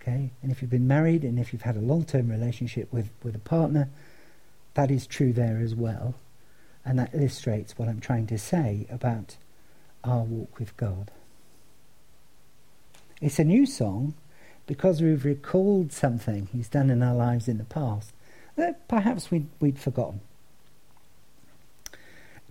Okay? 0.00 0.30
And 0.42 0.50
if 0.50 0.60
you've 0.60 0.70
been 0.70 0.88
married 0.88 1.22
and 1.22 1.38
if 1.38 1.52
you've 1.52 1.62
had 1.62 1.76
a 1.76 1.80
long 1.80 2.04
term 2.04 2.28
relationship 2.28 2.92
with, 2.92 3.10
with 3.22 3.34
a 3.34 3.40
partner, 3.40 3.88
that 4.74 4.90
is 4.90 5.06
true 5.06 5.32
there 5.32 5.60
as 5.62 5.74
well. 5.74 6.14
And 6.84 6.98
that 6.98 7.14
illustrates 7.14 7.78
what 7.78 7.88
I'm 7.88 8.00
trying 8.00 8.26
to 8.28 8.38
say 8.38 8.86
about 8.90 9.36
our 10.02 10.22
walk 10.22 10.58
with 10.58 10.76
God. 10.76 11.10
It's 13.20 13.38
a 13.38 13.44
new 13.44 13.66
song 13.66 14.14
because 14.66 15.00
we've 15.00 15.24
recalled 15.24 15.92
something 15.92 16.48
He's 16.52 16.68
done 16.68 16.90
in 16.90 17.02
our 17.02 17.14
lives 17.14 17.46
in 17.46 17.58
the 17.58 17.64
past 17.64 18.12
that 18.56 18.88
perhaps 18.88 19.30
we'd, 19.30 19.48
we'd 19.60 19.78
forgotten. 19.78 20.20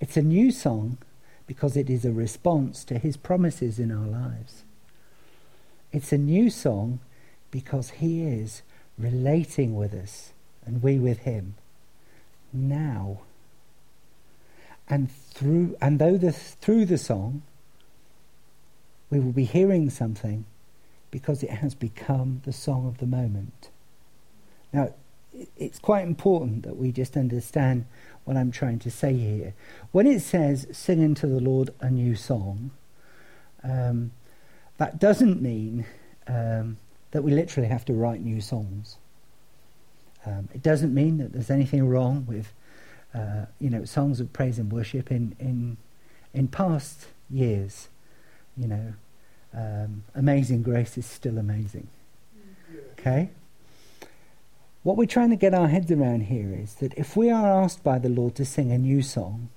It's 0.02 0.18
a 0.18 0.22
new 0.24 0.52
song 0.52 0.98
because 1.46 1.78
it 1.78 1.90
is 1.90 2.04
a 2.04 2.12
response 2.12 2.84
to 2.86 2.98
his 2.98 3.16
promises 3.16 3.78
in 3.78 3.92
our 3.92 4.08
lives. 4.08 4.64
It's 5.94 6.12
a 6.12 6.18
new 6.18 6.50
song 6.50 7.00
because 7.52 7.92
he 7.92 8.24
is 8.24 8.64
relating 8.98 9.76
with 9.76 9.94
us 9.94 10.34
and 10.66 10.82
we 10.82 10.98
with 10.98 11.20
him 11.20 11.54
now. 12.52 13.20
And 14.90 15.12
through 15.12 15.78
and 15.80 16.00
though 16.00 16.18
the, 16.18 16.32
through 16.32 16.86
the 16.86 16.98
song 16.98 17.44
we 19.12 19.20
will 19.20 19.34
be 19.34 19.46
hearing 19.46 19.90
something 19.92 20.46
because 21.12 21.44
it 21.44 21.52
has 21.52 21.76
become 21.76 22.42
the 22.46 22.54
song 22.54 22.88
of 22.88 22.98
the 22.98 23.06
moment. 23.06 23.70
Now, 24.74 24.94
it's 25.58 25.80
quite 25.80 26.06
important 26.06 26.63
that 26.63 26.78
we 26.78 26.91
just 26.91 27.15
understand 27.15 27.86
what 28.26 28.38
I'm 28.38 28.52
trying 28.52 28.80
to 28.80 28.91
say 28.91 29.13
here. 29.13 29.54
When 29.91 30.06
it 30.06 30.22
says 30.22 30.67
singing 30.72 31.15
to 31.15 31.28
the 31.28 31.39
Lord 31.39 31.72
a 31.80 31.89
new 31.89 32.15
song, 32.15 32.72
um, 33.63 34.12
that 34.78 35.00
doesn't 35.00 35.41
mean 35.41 35.86
um, 36.28 36.78
that 37.12 37.24
we 37.24 37.32
literally 37.32 37.70
have 37.70 37.86
to 37.86 37.94
write 37.94 38.22
new 38.22 38.41
songs. 38.41 38.98
Um, 40.26 40.50
it 40.54 40.62
doesn't 40.62 40.94
mean 40.94 41.17
that 41.17 41.34
there's 41.34 41.50
anything 41.50 41.88
wrong 41.88 42.26
with, 42.28 42.54
uh, 43.13 43.46
you 43.60 43.70
know, 43.70 43.86
songs 43.86 44.20
of 44.20 44.32
praise 44.34 44.60
and 44.60 44.72
worship 44.72 45.12
in 45.12 45.36
in 45.39 45.78
in 46.34 46.48
past 46.48 47.08
years. 47.30 47.89
You 48.56 48.67
know, 48.67 48.94
um, 49.54 50.04
Amazing 50.13 50.62
Grace 50.62 50.98
is 50.98 51.06
still 51.06 51.38
amazing. 51.38 51.88
Okay. 52.94 53.30
What 54.84 54.98
we're 54.98 55.06
trying 55.06 55.30
to 55.30 55.36
get 55.36 55.54
our 55.54 55.67
heads 55.67 55.91
around 55.91 56.22
here 56.22 56.54
is 56.54 56.76
that 56.76 56.94
if 56.96 57.15
we 57.15 57.30
are 57.30 57.63
asked 57.63 57.84
by 57.84 58.00
the 58.00 58.10
Lord 58.10 58.36
to 58.36 58.46
sing 58.46 58.72
a 58.72 58.78
new 58.78 59.02
song, 59.02 59.50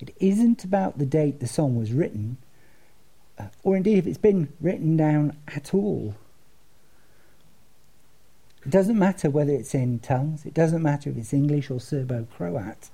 It 0.00 0.14
isn't 0.18 0.64
about 0.64 0.98
the 0.98 1.04
date 1.04 1.40
the 1.40 1.46
song 1.46 1.76
was 1.76 1.92
written, 1.92 2.38
uh, 3.38 3.48
or 3.62 3.76
indeed 3.76 3.98
if 3.98 4.06
it's 4.06 4.18
been 4.18 4.52
written 4.60 4.96
down 4.96 5.36
at 5.48 5.74
all. 5.74 6.14
It 8.64 8.70
doesn't 8.70 8.98
matter 8.98 9.28
whether 9.28 9.52
it's 9.52 9.74
in 9.74 9.98
tongues, 9.98 10.46
it 10.46 10.54
doesn't 10.54 10.82
matter 10.82 11.10
if 11.10 11.18
it's 11.18 11.34
English 11.34 11.70
or 11.70 11.80
Serbo 11.80 12.26
Croat. 12.34 12.88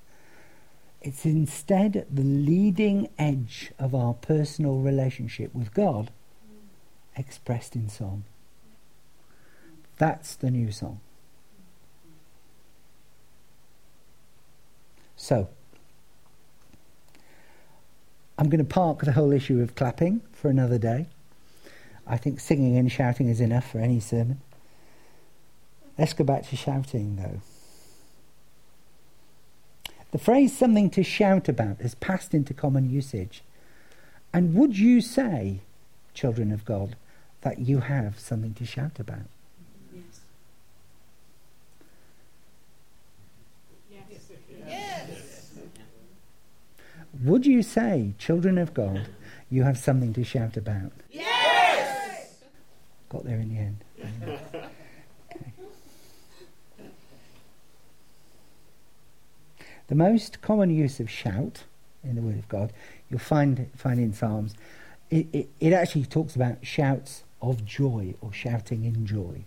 It's 1.01 1.25
instead 1.25 2.07
the 2.11 2.25
leading 2.25 3.09
edge 3.19 3.71
of 3.79 3.95
our 3.95 4.15
personal 4.15 4.79
relationship 4.79 5.55
with 5.55 5.73
God 5.73 6.11
expressed 7.17 7.77
in 7.77 7.89
song. 7.89 8.25
That's 9.99 10.35
the 10.35 10.51
new 10.51 10.73
song. 10.73 11.01
So, 15.17 15.49
I'm 18.39 18.49
going 18.51 18.59
to 18.59 18.65
park 18.65 19.01
the 19.01 19.13
whole 19.13 19.33
issue 19.33 19.61
of 19.63 19.75
clapping 19.75 20.21
for 20.33 20.49
another 20.51 20.79
day. 20.79 21.07
I 22.07 22.17
think 22.17 22.39
singing 22.39 22.77
and 22.77 22.93
shouting 22.93 23.29
is 23.29 23.41
enough 23.41 23.71
for 23.71 23.79
any 23.79 23.99
sermon. 23.99 24.41
Let's 25.99 26.13
go 26.13 26.25
back 26.25 26.47
to 26.49 26.57
shouting, 26.57 27.17
though. 27.17 27.41
The 30.13 30.19
phrase 30.19 30.57
something 30.57 30.91
to 30.91 31.03
shout 31.03 31.49
about 31.49 31.81
has 31.81 31.95
passed 31.95 32.33
into 32.35 32.55
common 32.55 32.91
usage. 32.91 33.43
And 34.33 34.55
would 34.55 34.79
you 34.79 35.01
say, 35.01 35.61
children 36.15 36.53
of 36.53 36.65
God, 36.65 36.97
that 37.41 37.59
you 37.59 37.81
have 37.81 38.19
something 38.19 38.55
to 38.55 38.67
shout 38.67 38.99
about? 38.99 39.27
Yes. 39.93 40.21
Yes. 43.91 44.21
Yes. 44.67 45.53
Would 47.23 47.47
you 47.47 47.63
say, 47.63 48.15
children 48.19 48.59
of 48.59 48.75
God, 48.75 49.09
you 49.51 49.63
have 49.63 49.79
something 49.79 50.13
to 50.15 50.25
shout 50.25 50.57
about? 50.57 50.93
Yes. 51.11 52.35
Got 53.09 53.25
there 53.25 53.39
in 53.39 53.55
the 53.55 53.61
end. 53.61 53.85
Okay. 53.99 54.41
The 59.89 59.95
most 59.95 60.41
common 60.43 60.71
use 60.71 60.99
of 60.99 61.09
shout 61.09 61.63
in 62.03 62.17
the 62.17 62.23
Word 62.23 62.39
of 62.39 62.49
God, 62.49 62.73
you'll 63.09 63.21
find 63.21 63.71
find 63.77 64.01
in 64.01 64.13
Psalms, 64.13 64.55
it, 65.11 65.27
it, 65.33 65.49
it 65.61 65.73
actually 65.73 66.07
talks 66.07 66.35
about 66.35 66.65
shouts 66.67 67.23
of 67.41 67.65
joy 67.65 68.15
or 68.21 68.33
shouting 68.33 68.85
in 68.85 69.07
joy, 69.07 69.45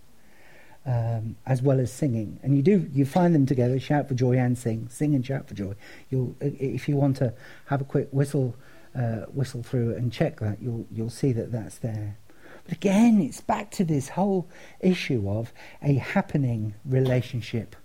um, 0.86 1.36
as 1.46 1.62
well 1.62 1.78
as 1.78 1.92
singing. 1.92 2.40
And 2.42 2.56
you 2.56 2.62
do 2.62 2.88
you 2.92 3.04
find 3.04 3.34
them 3.34 3.46
together: 3.46 3.78
shout 3.78 4.08
for 4.08 4.14
joy 4.14 4.36
and 4.38 4.56
sing, 4.56 4.88
sing 4.88 5.14
and 5.14 5.24
shout 5.24 5.48
for 5.48 5.54
joy. 5.54 5.74
You'll 6.10 6.36
if 6.40 6.88
you 6.88 6.96
want 6.96 7.16
to 7.18 7.34
have 7.66 7.80
a 7.80 7.84
quick 7.84 8.08
whistle 8.12 8.56
uh, 8.94 9.26
whistle 9.32 9.62
through 9.62 9.94
and 9.94 10.12
check 10.12 10.40
that, 10.40 10.60
you'll 10.60 10.86
you'll 10.90 11.10
see 11.10 11.32
that 11.32 11.52
that's 11.52 11.78
there. 11.78 12.16
But 12.64 12.74
again, 12.74 13.20
it's 13.20 13.40
back 13.40 13.70
to 13.72 13.84
this 13.84 14.10
whole 14.10 14.48
issue 14.80 15.28
of 15.28 15.52
a 15.82 15.94
happening 15.94 16.74
relationship 16.84 17.76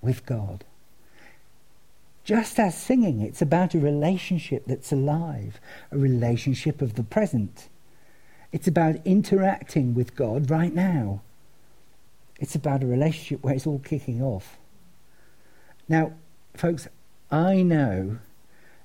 with 0.00 0.26
God. 0.26 0.64
Just 2.24 2.58
as 2.58 2.74
singing, 2.74 3.20
it's 3.20 3.42
about 3.42 3.74
a 3.74 3.78
relationship 3.78 4.64
that's 4.66 4.92
alive, 4.92 5.60
a 5.92 5.98
relationship 5.98 6.80
of 6.80 6.94
the 6.94 7.02
present. 7.02 7.68
It's 8.50 8.66
about 8.66 8.96
interacting 9.04 9.94
with 9.94 10.16
God 10.16 10.50
right 10.50 10.72
now. 10.72 11.20
It's 12.38 12.54
about 12.54 12.82
a 12.82 12.86
relationship 12.86 13.42
where 13.42 13.54
it's 13.54 13.66
all 13.66 13.78
kicking 13.78 14.22
off. 14.22 14.58
Now, 15.88 16.12
folks, 16.54 16.88
I 17.30 17.62
know 17.62 18.18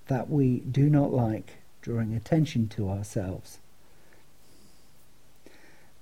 that 0.07 0.29
we 0.29 0.59
do 0.59 0.89
not 0.89 1.11
like 1.11 1.57
drawing 1.81 2.13
attention 2.13 2.67
to 2.69 2.89
ourselves. 2.89 3.59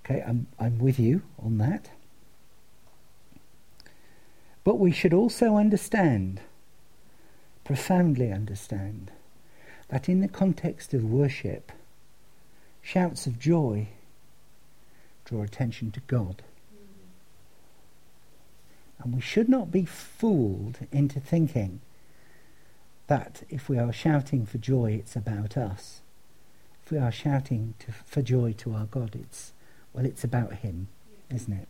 Okay, 0.04 0.24
I'm, 0.26 0.48
I'm 0.60 0.80
with 0.80 1.00
you 1.00 1.22
on 1.44 1.58
that. 1.58 1.90
But 4.64 4.80
we 4.80 4.92
should 4.92 5.14
also 5.14 5.56
understand 5.56 6.42
profoundly 7.68 8.32
understand 8.32 9.12
that 9.90 10.08
in 10.08 10.22
the 10.22 10.28
context 10.30 10.94
of 10.94 11.04
worship, 11.04 11.74
shouts 12.82 13.28
of 13.28 13.38
joy 13.38 13.90
draw 15.26 15.44
attention 15.44 15.92
to 15.92 16.00
God. 16.08 16.44
And 19.00 19.14
we 19.14 19.22
should 19.22 19.50
not 19.50 19.72
be 19.72 19.86
fooled 19.86 20.80
into 20.92 21.20
thinking 21.20 21.82
that 23.08 23.44
if 23.50 23.70
we 23.70 23.78
are 23.78 23.94
shouting 23.94 24.46
for 24.46 24.58
joy, 24.58 24.92
it's 24.92 25.16
about 25.16 25.58
us. 25.58 26.02
If 26.86 26.92
we 26.92 26.98
are 26.98 27.12
shouting 27.12 27.76
to, 27.80 27.92
for 27.92 28.22
joy 28.22 28.54
to 28.60 28.74
our 28.74 28.86
God, 28.86 29.16
it's, 29.16 29.54
well, 29.94 30.06
it's 30.06 30.24
about 30.24 30.54
Him, 30.56 30.88
isn't 31.30 31.54
it? 31.54 31.68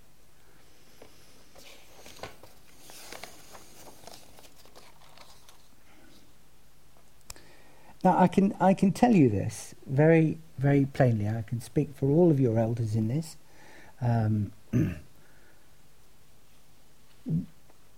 Now, 8.03 8.17
I 8.17 8.27
can, 8.27 8.55
I 8.59 8.73
can 8.73 8.91
tell 8.91 9.13
you 9.13 9.29
this 9.29 9.73
very, 9.85 10.37
very 10.57 10.85
plainly. 10.85 11.27
I 11.27 11.41
can 11.41 11.59
speak 11.61 11.95
for 11.95 12.07
all 12.09 12.31
of 12.31 12.39
your 12.39 12.57
elders 12.57 12.95
in 12.95 13.07
this. 13.07 13.35
Um, 14.01 14.51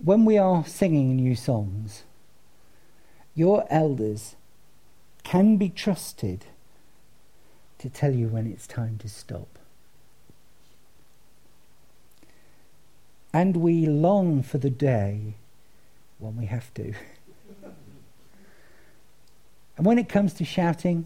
when 0.03 0.25
we 0.25 0.37
are 0.37 0.65
singing 0.65 1.15
new 1.15 1.35
songs, 1.35 2.03
your 3.35 3.65
elders 3.69 4.35
can 5.23 5.57
be 5.57 5.69
trusted 5.69 6.45
to 7.77 7.89
tell 7.89 8.13
you 8.13 8.27
when 8.27 8.47
it's 8.47 8.67
time 8.67 8.97
to 8.99 9.09
stop. 9.09 9.59
And 13.31 13.57
we 13.57 13.85
long 13.85 14.41
for 14.41 14.57
the 14.57 14.69
day 14.69 15.35
when 16.17 16.35
we 16.35 16.45
have 16.45 16.73
to. 16.75 16.93
And 19.77 19.85
when 19.85 19.97
it 19.97 20.09
comes 20.09 20.33
to 20.33 20.43
shouting 20.43 21.05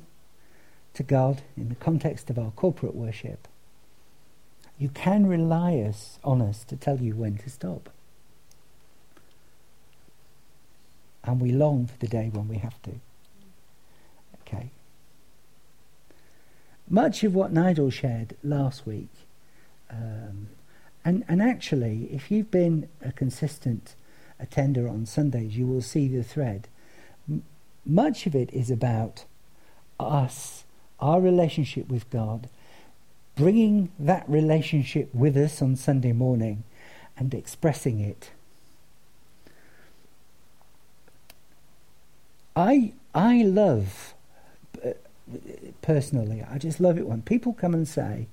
to 0.96 1.04
God 1.04 1.44
in 1.56 1.70
the 1.70 1.76
context 1.76 2.32
of 2.32 2.40
our 2.40 2.50
corporate 2.50 2.96
worship, 2.96 3.48
you 4.80 4.90
can 4.90 5.28
rely 5.28 5.76
us, 5.78 6.18
on 6.24 6.42
us 6.42 6.64
to 6.64 6.76
tell 6.76 7.00
you 7.00 7.14
when 7.14 7.38
to 7.38 7.52
stop. 7.52 7.92
And 11.24 11.40
we 11.40 11.52
long 11.52 11.88
for 11.88 11.98
the 11.98 12.08
day 12.08 12.30
when 12.34 12.48
we 12.48 12.58
have 12.58 12.82
to. 12.84 12.92
Okay. 14.42 14.72
Much 16.90 17.24
of 17.24 17.34
what 17.34 17.52
Nigel 17.52 17.90
shared 17.90 18.36
last 18.44 18.86
week, 18.86 19.10
um, 19.90 20.48
and, 21.06 21.24
and 21.28 21.42
actually, 21.42 22.10
if 22.12 22.30
you've 22.30 22.52
been 22.52 22.90
a 23.02 23.12
consistent 23.12 23.96
attender 24.40 24.88
on 24.88 25.06
Sundays, 25.06 25.58
you 25.58 25.66
will 25.66 25.82
see 25.82 26.08
the 26.08 26.24
thread 26.24 26.68
much 27.86 28.26
of 28.26 28.36
it 28.36 28.52
is 28.54 28.72
about 28.72 29.26
us, 30.00 30.64
our 31.00 31.20
relationship 31.20 31.90
with 31.90 32.10
God, 32.10 32.50
bringing 33.36 33.92
that 34.00 34.28
relationship 34.28 35.14
with 35.14 35.36
us 35.36 35.62
on 35.62 35.76
Sunday 35.76 36.14
morning 36.14 36.64
and 37.18 37.34
expressing 37.34 38.00
it. 38.00 38.32
I 42.56 42.94
I 43.14 43.44
love 43.44 44.14
uh, 44.84 44.92
personally. 45.82 46.44
I 46.50 46.58
just 46.58 46.80
love 46.80 46.98
it 46.98 47.08
when 47.08 47.22
people 47.22 47.54
come 47.54 47.74
and 47.74 47.88
say 47.88 48.28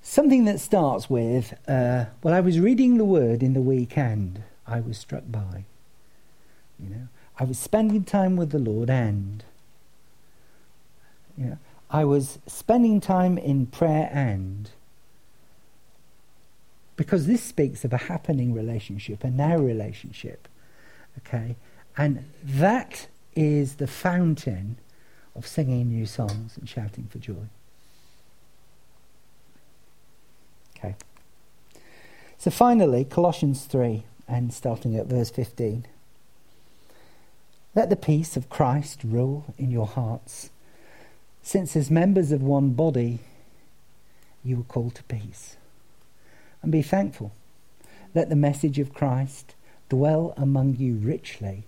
something 0.00 0.44
that 0.46 0.60
starts 0.60 1.10
with, 1.10 1.54
uh, 1.68 2.06
"Well, 2.22 2.34
I 2.34 2.40
was 2.40 2.58
reading 2.58 2.98
the 2.98 3.04
Word 3.04 3.42
in 3.42 3.54
the 3.54 3.60
weekend. 3.60 4.42
I 4.66 4.80
was 4.80 4.98
struck 4.98 5.24
by." 5.30 5.64
You 6.78 6.90
know, 6.90 7.08
I 7.38 7.44
was 7.44 7.58
spending 7.58 8.04
time 8.04 8.36
with 8.36 8.50
the 8.50 8.58
Lord 8.58 8.88
and 8.88 9.44
you 11.36 11.46
know, 11.46 11.58
I 11.90 12.04
was 12.04 12.38
spending 12.46 13.00
time 13.00 13.38
in 13.38 13.66
prayer 13.66 14.10
and 14.12 14.70
because 16.96 17.26
this 17.26 17.42
speaks 17.42 17.84
of 17.84 17.92
a 17.92 17.96
happening 17.96 18.52
relationship, 18.52 19.22
a 19.22 19.30
now 19.30 19.56
relationship. 19.56 20.48
Okay? 21.18 21.54
And 21.96 22.24
that 22.42 23.06
is 23.38 23.76
the 23.76 23.86
fountain 23.86 24.76
of 25.36 25.46
singing 25.46 25.88
new 25.88 26.04
songs 26.04 26.56
and 26.56 26.68
shouting 26.68 27.06
for 27.08 27.18
joy. 27.18 27.46
Okay. 30.76 30.96
So 32.36 32.50
finally, 32.50 33.04
Colossians 33.04 33.64
3, 33.66 34.02
and 34.26 34.52
starting 34.52 34.96
at 34.96 35.06
verse 35.06 35.30
15. 35.30 35.86
Let 37.76 37.90
the 37.90 37.96
peace 37.96 38.36
of 38.36 38.50
Christ 38.50 39.04
rule 39.04 39.54
in 39.56 39.70
your 39.70 39.86
hearts, 39.86 40.50
since 41.40 41.76
as 41.76 41.92
members 41.92 42.32
of 42.32 42.42
one 42.42 42.70
body 42.70 43.20
you 44.42 44.56
were 44.56 44.64
called 44.64 44.96
to 44.96 45.04
peace. 45.04 45.56
And 46.60 46.72
be 46.72 46.82
thankful. 46.82 47.30
Let 48.16 48.30
the 48.30 48.34
message 48.34 48.80
of 48.80 48.92
Christ 48.92 49.54
dwell 49.88 50.34
among 50.36 50.74
you 50.74 50.96
richly 50.96 51.67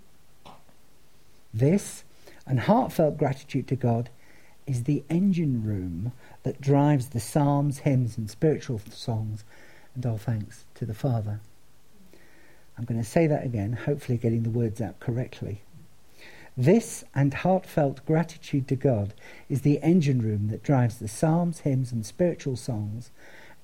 This 1.53 2.03
and 2.45 2.61
heartfelt 2.61 3.17
gratitude 3.17 3.67
to 3.67 3.75
God 3.75 4.09
is 4.65 4.83
the 4.83 5.03
engine 5.09 5.63
room 5.63 6.13
that 6.43 6.61
drives 6.61 7.09
the 7.09 7.19
psalms, 7.19 7.79
hymns, 7.79 8.17
and 8.17 8.29
spiritual 8.29 8.81
songs 8.89 9.43
and 9.95 10.05
all 10.05 10.17
thanks 10.17 10.65
to 10.75 10.85
the 10.85 10.93
Father. 10.93 11.39
I'm 12.77 12.85
going 12.85 13.01
to 13.01 13.07
say 13.07 13.27
that 13.27 13.45
again, 13.45 13.73
hopefully 13.73 14.17
getting 14.17 14.43
the 14.43 14.49
words 14.49 14.81
out 14.81 14.99
correctly. 14.99 15.61
This 16.57 17.03
and 17.13 17.33
heartfelt 17.33 18.05
gratitude 18.05 18.67
to 18.69 18.75
God 18.75 19.13
is 19.49 19.61
the 19.61 19.79
engine 19.81 20.21
room 20.21 20.49
that 20.49 20.63
drives 20.63 20.97
the 20.97 21.07
psalms, 21.07 21.59
hymns, 21.59 21.91
and 21.91 22.05
spiritual 22.05 22.55
songs 22.55 23.11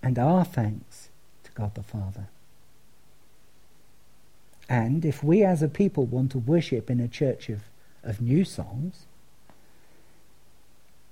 and 0.01 0.17
our 0.17 0.45
thanks 0.45 1.09
to 1.43 1.51
God 1.51 1.75
the 1.75 1.83
Father. 1.83 2.27
And 4.69 5.05
if 5.05 5.23
we 5.23 5.43
as 5.43 5.61
a 5.61 5.67
people 5.67 6.05
want 6.05 6.31
to 6.31 6.39
worship 6.39 6.89
in 6.89 6.99
a 6.99 7.07
church 7.07 7.49
of, 7.49 7.61
of 8.07 8.21
new 8.21 8.43
songs, 8.43 9.05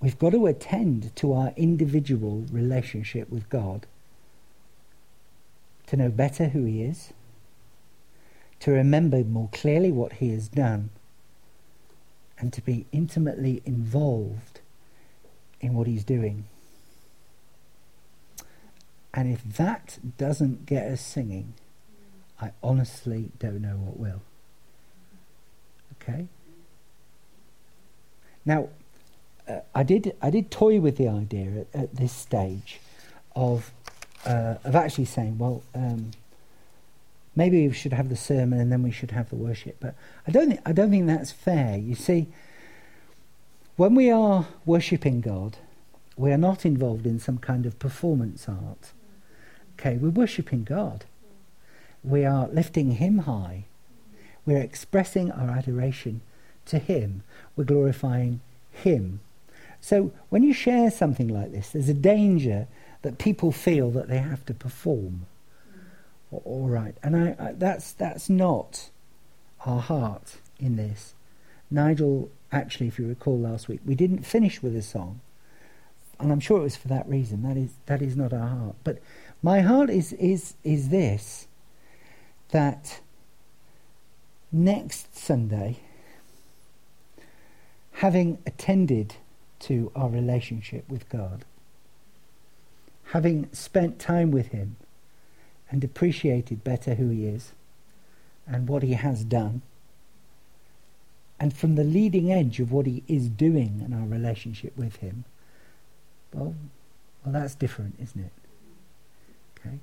we've 0.01 0.17
got 0.17 0.31
to 0.31 0.47
attend 0.47 1.15
to 1.17 1.33
our 1.33 1.53
individual 1.55 2.45
relationship 2.51 3.29
with 3.29 3.49
God 3.49 3.85
to 5.87 5.97
know 5.97 6.09
better 6.09 6.47
who 6.47 6.63
He 6.63 6.81
is, 6.81 7.13
to 8.61 8.71
remember 8.71 9.23
more 9.23 9.49
clearly 9.51 9.91
what 9.91 10.13
He 10.13 10.31
has 10.31 10.47
done, 10.47 10.89
and 12.39 12.51
to 12.53 12.61
be 12.61 12.85
intimately 12.91 13.61
involved 13.65 14.61
in 15.61 15.73
what 15.73 15.87
He's 15.87 16.03
doing. 16.03 16.45
And 19.13 19.31
if 19.31 19.43
that 19.55 19.99
doesn't 20.17 20.65
get 20.65 20.91
us 20.91 21.01
singing, 21.01 21.53
I 22.41 22.51
honestly 22.61 23.31
don't 23.39 23.61
know 23.61 23.75
what 23.77 23.97
will. 23.97 24.21
Okay? 26.01 26.27
Now, 28.45 28.69
uh, 29.47 29.59
I 29.73 29.83
did 29.83 30.15
I 30.21 30.29
did 30.29 30.51
toy 30.51 30.79
with 30.79 30.97
the 30.97 31.07
idea 31.07 31.65
at, 31.73 31.81
at 31.81 31.95
this 31.95 32.11
stage 32.11 32.79
of 33.35 33.71
uh, 34.25 34.55
of 34.63 34.75
actually 34.75 35.05
saying, 35.05 35.37
well, 35.37 35.63
um, 35.73 36.11
maybe 37.35 37.67
we 37.67 37.73
should 37.73 37.93
have 37.93 38.09
the 38.09 38.15
sermon 38.15 38.59
and 38.59 38.71
then 38.71 38.81
we 38.83 38.91
should 38.91 39.11
have 39.11 39.29
the 39.29 39.35
worship. 39.35 39.77
But 39.79 39.95
I 40.27 40.31
don't 40.31 40.59
I 40.65 40.71
don't 40.71 40.91
think 40.91 41.07
that's 41.07 41.31
fair. 41.31 41.77
You 41.77 41.95
see, 41.95 42.27
when 43.75 43.95
we 43.95 44.09
are 44.09 44.47
worshipping 44.65 45.21
God, 45.21 45.57
we 46.15 46.31
are 46.31 46.37
not 46.37 46.65
involved 46.65 47.05
in 47.05 47.19
some 47.19 47.37
kind 47.37 47.65
of 47.65 47.77
performance 47.77 48.47
art. 48.47 48.91
Okay, 49.77 49.97
we're 49.97 50.09
worshipping 50.09 50.63
God. 50.63 51.05
We 52.03 52.23
are 52.23 52.47
lifting 52.47 52.91
Him 52.91 53.19
high. 53.19 53.65
We're 54.45 54.61
expressing 54.61 55.31
our 55.31 55.49
adoration 55.49 56.21
to 56.67 56.79
Him. 56.79 57.23
We're 57.55 57.63
glorifying 57.63 58.41
Him. 58.71 59.19
So 59.81 60.11
when 60.29 60.43
you 60.43 60.53
share 60.53 60.89
something 60.89 61.27
like 61.27 61.51
this, 61.51 61.69
there's 61.69 61.89
a 61.89 61.93
danger 61.93 62.67
that 63.03 63.19
people 63.19 63.51
feel 63.51 63.91
that 63.91 64.07
they 64.07 64.17
have 64.17 64.45
to 64.47 64.53
perform. 64.53 65.27
All 66.31 66.67
right, 66.67 66.97
and 67.03 67.15
I, 67.15 67.35
I, 67.39 67.51
that's 67.53 67.93
that's 67.93 68.29
not 68.29 68.89
our 69.65 69.79
heart 69.79 70.37
in 70.59 70.75
this. 70.75 71.13
Nigel, 71.69 72.29
actually, 72.51 72.87
if 72.87 72.99
you 72.99 73.07
recall 73.07 73.39
last 73.39 73.67
week, 73.67 73.79
we 73.85 73.95
didn't 73.95 74.23
finish 74.23 74.61
with 74.61 74.75
a 74.75 74.81
song, 74.81 75.21
and 76.19 76.31
I'm 76.31 76.39
sure 76.39 76.59
it 76.59 76.63
was 76.63 76.75
for 76.75 76.87
that 76.87 77.07
reason. 77.07 77.43
That 77.43 77.57
is 77.57 77.73
that 77.85 78.01
is 78.01 78.17
not 78.17 78.33
our 78.33 78.47
heart. 78.47 78.75
But 78.83 78.99
my 79.41 79.61
heart 79.61 79.89
is 79.89 80.13
is 80.13 80.55
is 80.63 80.89
this 80.89 81.47
that 82.49 83.01
next 84.51 85.15
Sunday, 85.17 85.79
having 87.95 88.37
attended 88.45 89.15
to 89.59 89.91
our 89.95 90.09
relationship 90.09 90.87
with 90.89 91.07
God, 91.07 91.45
having 93.05 93.47
spent 93.53 93.99
time 93.99 94.31
with 94.31 94.47
Him 94.47 94.75
and 95.71 95.83
appreciated 95.83 96.63
better 96.63 96.95
who 96.95 97.09
He 97.09 97.25
is 97.25 97.53
and 98.45 98.67
what 98.67 98.83
He 98.83 98.93
has 98.93 99.23
done, 99.23 99.61
and 101.39 101.55
from 101.55 101.75
the 101.75 101.83
leading 101.83 102.31
edge 102.31 102.59
of 102.59 102.71
what 102.71 102.85
He 102.85 103.03
is 103.07 103.29
doing 103.29 103.81
in 103.85 103.93
our 103.93 104.07
relationship 104.07 104.75
with 104.77 104.97
Him, 104.97 105.23
well, 106.33 106.53
well, 107.23 107.33
that's 107.33 107.55
different, 107.55 107.95
isn't 108.01 108.25
it? 108.25 108.31
Okay. 109.57 109.79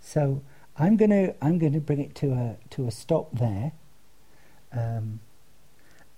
So 0.00 0.42
I'm 0.76 0.96
going 0.96 1.10
to 1.10 1.34
I'm 1.40 1.58
going 1.58 1.72
to 1.72 1.80
bring 1.80 2.00
it 2.00 2.16
to 2.16 2.32
a 2.32 2.56
to 2.70 2.88
a 2.88 2.90
stop 2.90 3.30
there, 3.32 3.72
um, 4.72 5.20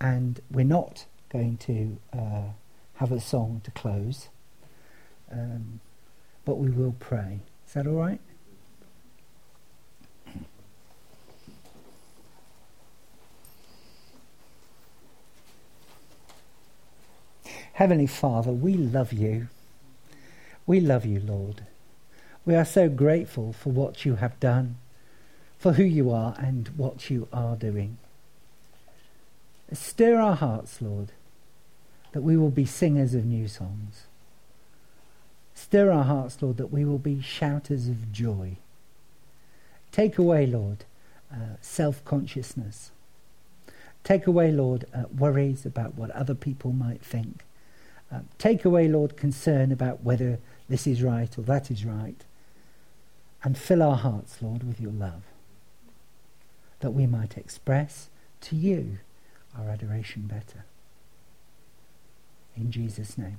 and 0.01 0.41
we're 0.51 0.65
not 0.65 1.07
going 1.31 1.57
to 1.59 1.99
uh, 2.13 2.53
have 2.95 3.13
a 3.13 3.21
song 3.21 3.61
to 3.65 3.71
close, 3.71 4.29
um, 5.31 5.81
but 6.45 6.57
we 6.57 6.71
will 6.71 6.95
pray. 6.99 7.41
Is 7.67 7.75
that 7.75 7.87
all 7.87 7.95
right? 7.95 8.21
Heavenly 17.75 18.07
Father, 18.07 18.53
we 18.53 18.73
love 18.73 19.13
you. 19.13 19.49
We 20.67 20.81
love 20.81 21.05
you, 21.05 21.21
Lord. 21.21 21.67
We 22.47 22.55
are 22.55 22.65
so 22.65 22.89
grateful 22.89 23.53
for 23.53 23.69
what 23.69 24.07
you 24.07 24.15
have 24.15 24.41
done, 24.41 24.77
for 25.59 25.75
who 25.75 25.83
you 25.83 26.11
are, 26.11 26.35
and 26.39 26.69
what 26.79 27.11
you 27.11 27.29
are 27.35 27.55
doing. 27.55 27.99
Stir 29.73 30.21
our 30.21 30.37
hearts, 30.37 30.81
Lord, 30.81 31.13
that 32.13 32.23
we 32.23 32.37
will 32.37 32.51
be 32.51 32.65
singers 32.65 33.15
of 33.15 33.25
new 33.25 33.49
songs. 33.49 34.07
Stir 35.55 35.91
our 35.91 36.05
hearts, 36.05 36.41
Lord, 36.41 36.57
that 36.59 36.73
we 36.73 36.85
will 36.85 36.99
be 36.99 37.21
shouters 37.21 37.89
of 37.89 38.13
joy. 38.13 38.59
Take 39.91 40.19
away, 40.19 40.47
Lord, 40.47 40.85
uh, 41.33 41.57
self 41.61 42.05
consciousness. 42.05 42.93
Take 44.05 44.27
away, 44.27 44.53
Lord, 44.53 44.85
uh, 44.95 45.05
worries 45.17 45.67
about 45.67 45.97
what 45.97 46.11
other 46.13 46.35
people 46.35 46.73
might 46.73 47.03
think. 47.03 47.45
Uh, 48.13 48.21
take 48.39 48.65
away, 48.65 48.87
Lord, 48.87 49.17
concern 49.17 49.73
about 49.73 50.05
whether 50.05 50.39
this 50.69 50.87
is 50.87 51.03
right 51.03 51.37
or 51.37 51.43
that 51.43 51.71
is 51.71 51.85
right 51.85 52.25
and 53.43 53.59
fill 53.59 53.83
our 53.83 53.97
hearts, 53.97 54.39
Lord, 54.41 54.63
with 54.63 54.81
your 54.81 54.93
love, 54.93 55.23
that 56.81 56.93
we 56.93 57.07
might 57.07 57.37
express 57.37 58.09
to 58.43 58.57
you 58.57 58.99
our 59.59 59.69
adoration 59.71 60.23
better. 60.23 60.65
In 62.57 62.71
Jesus' 62.71 63.19
name. 63.19 63.35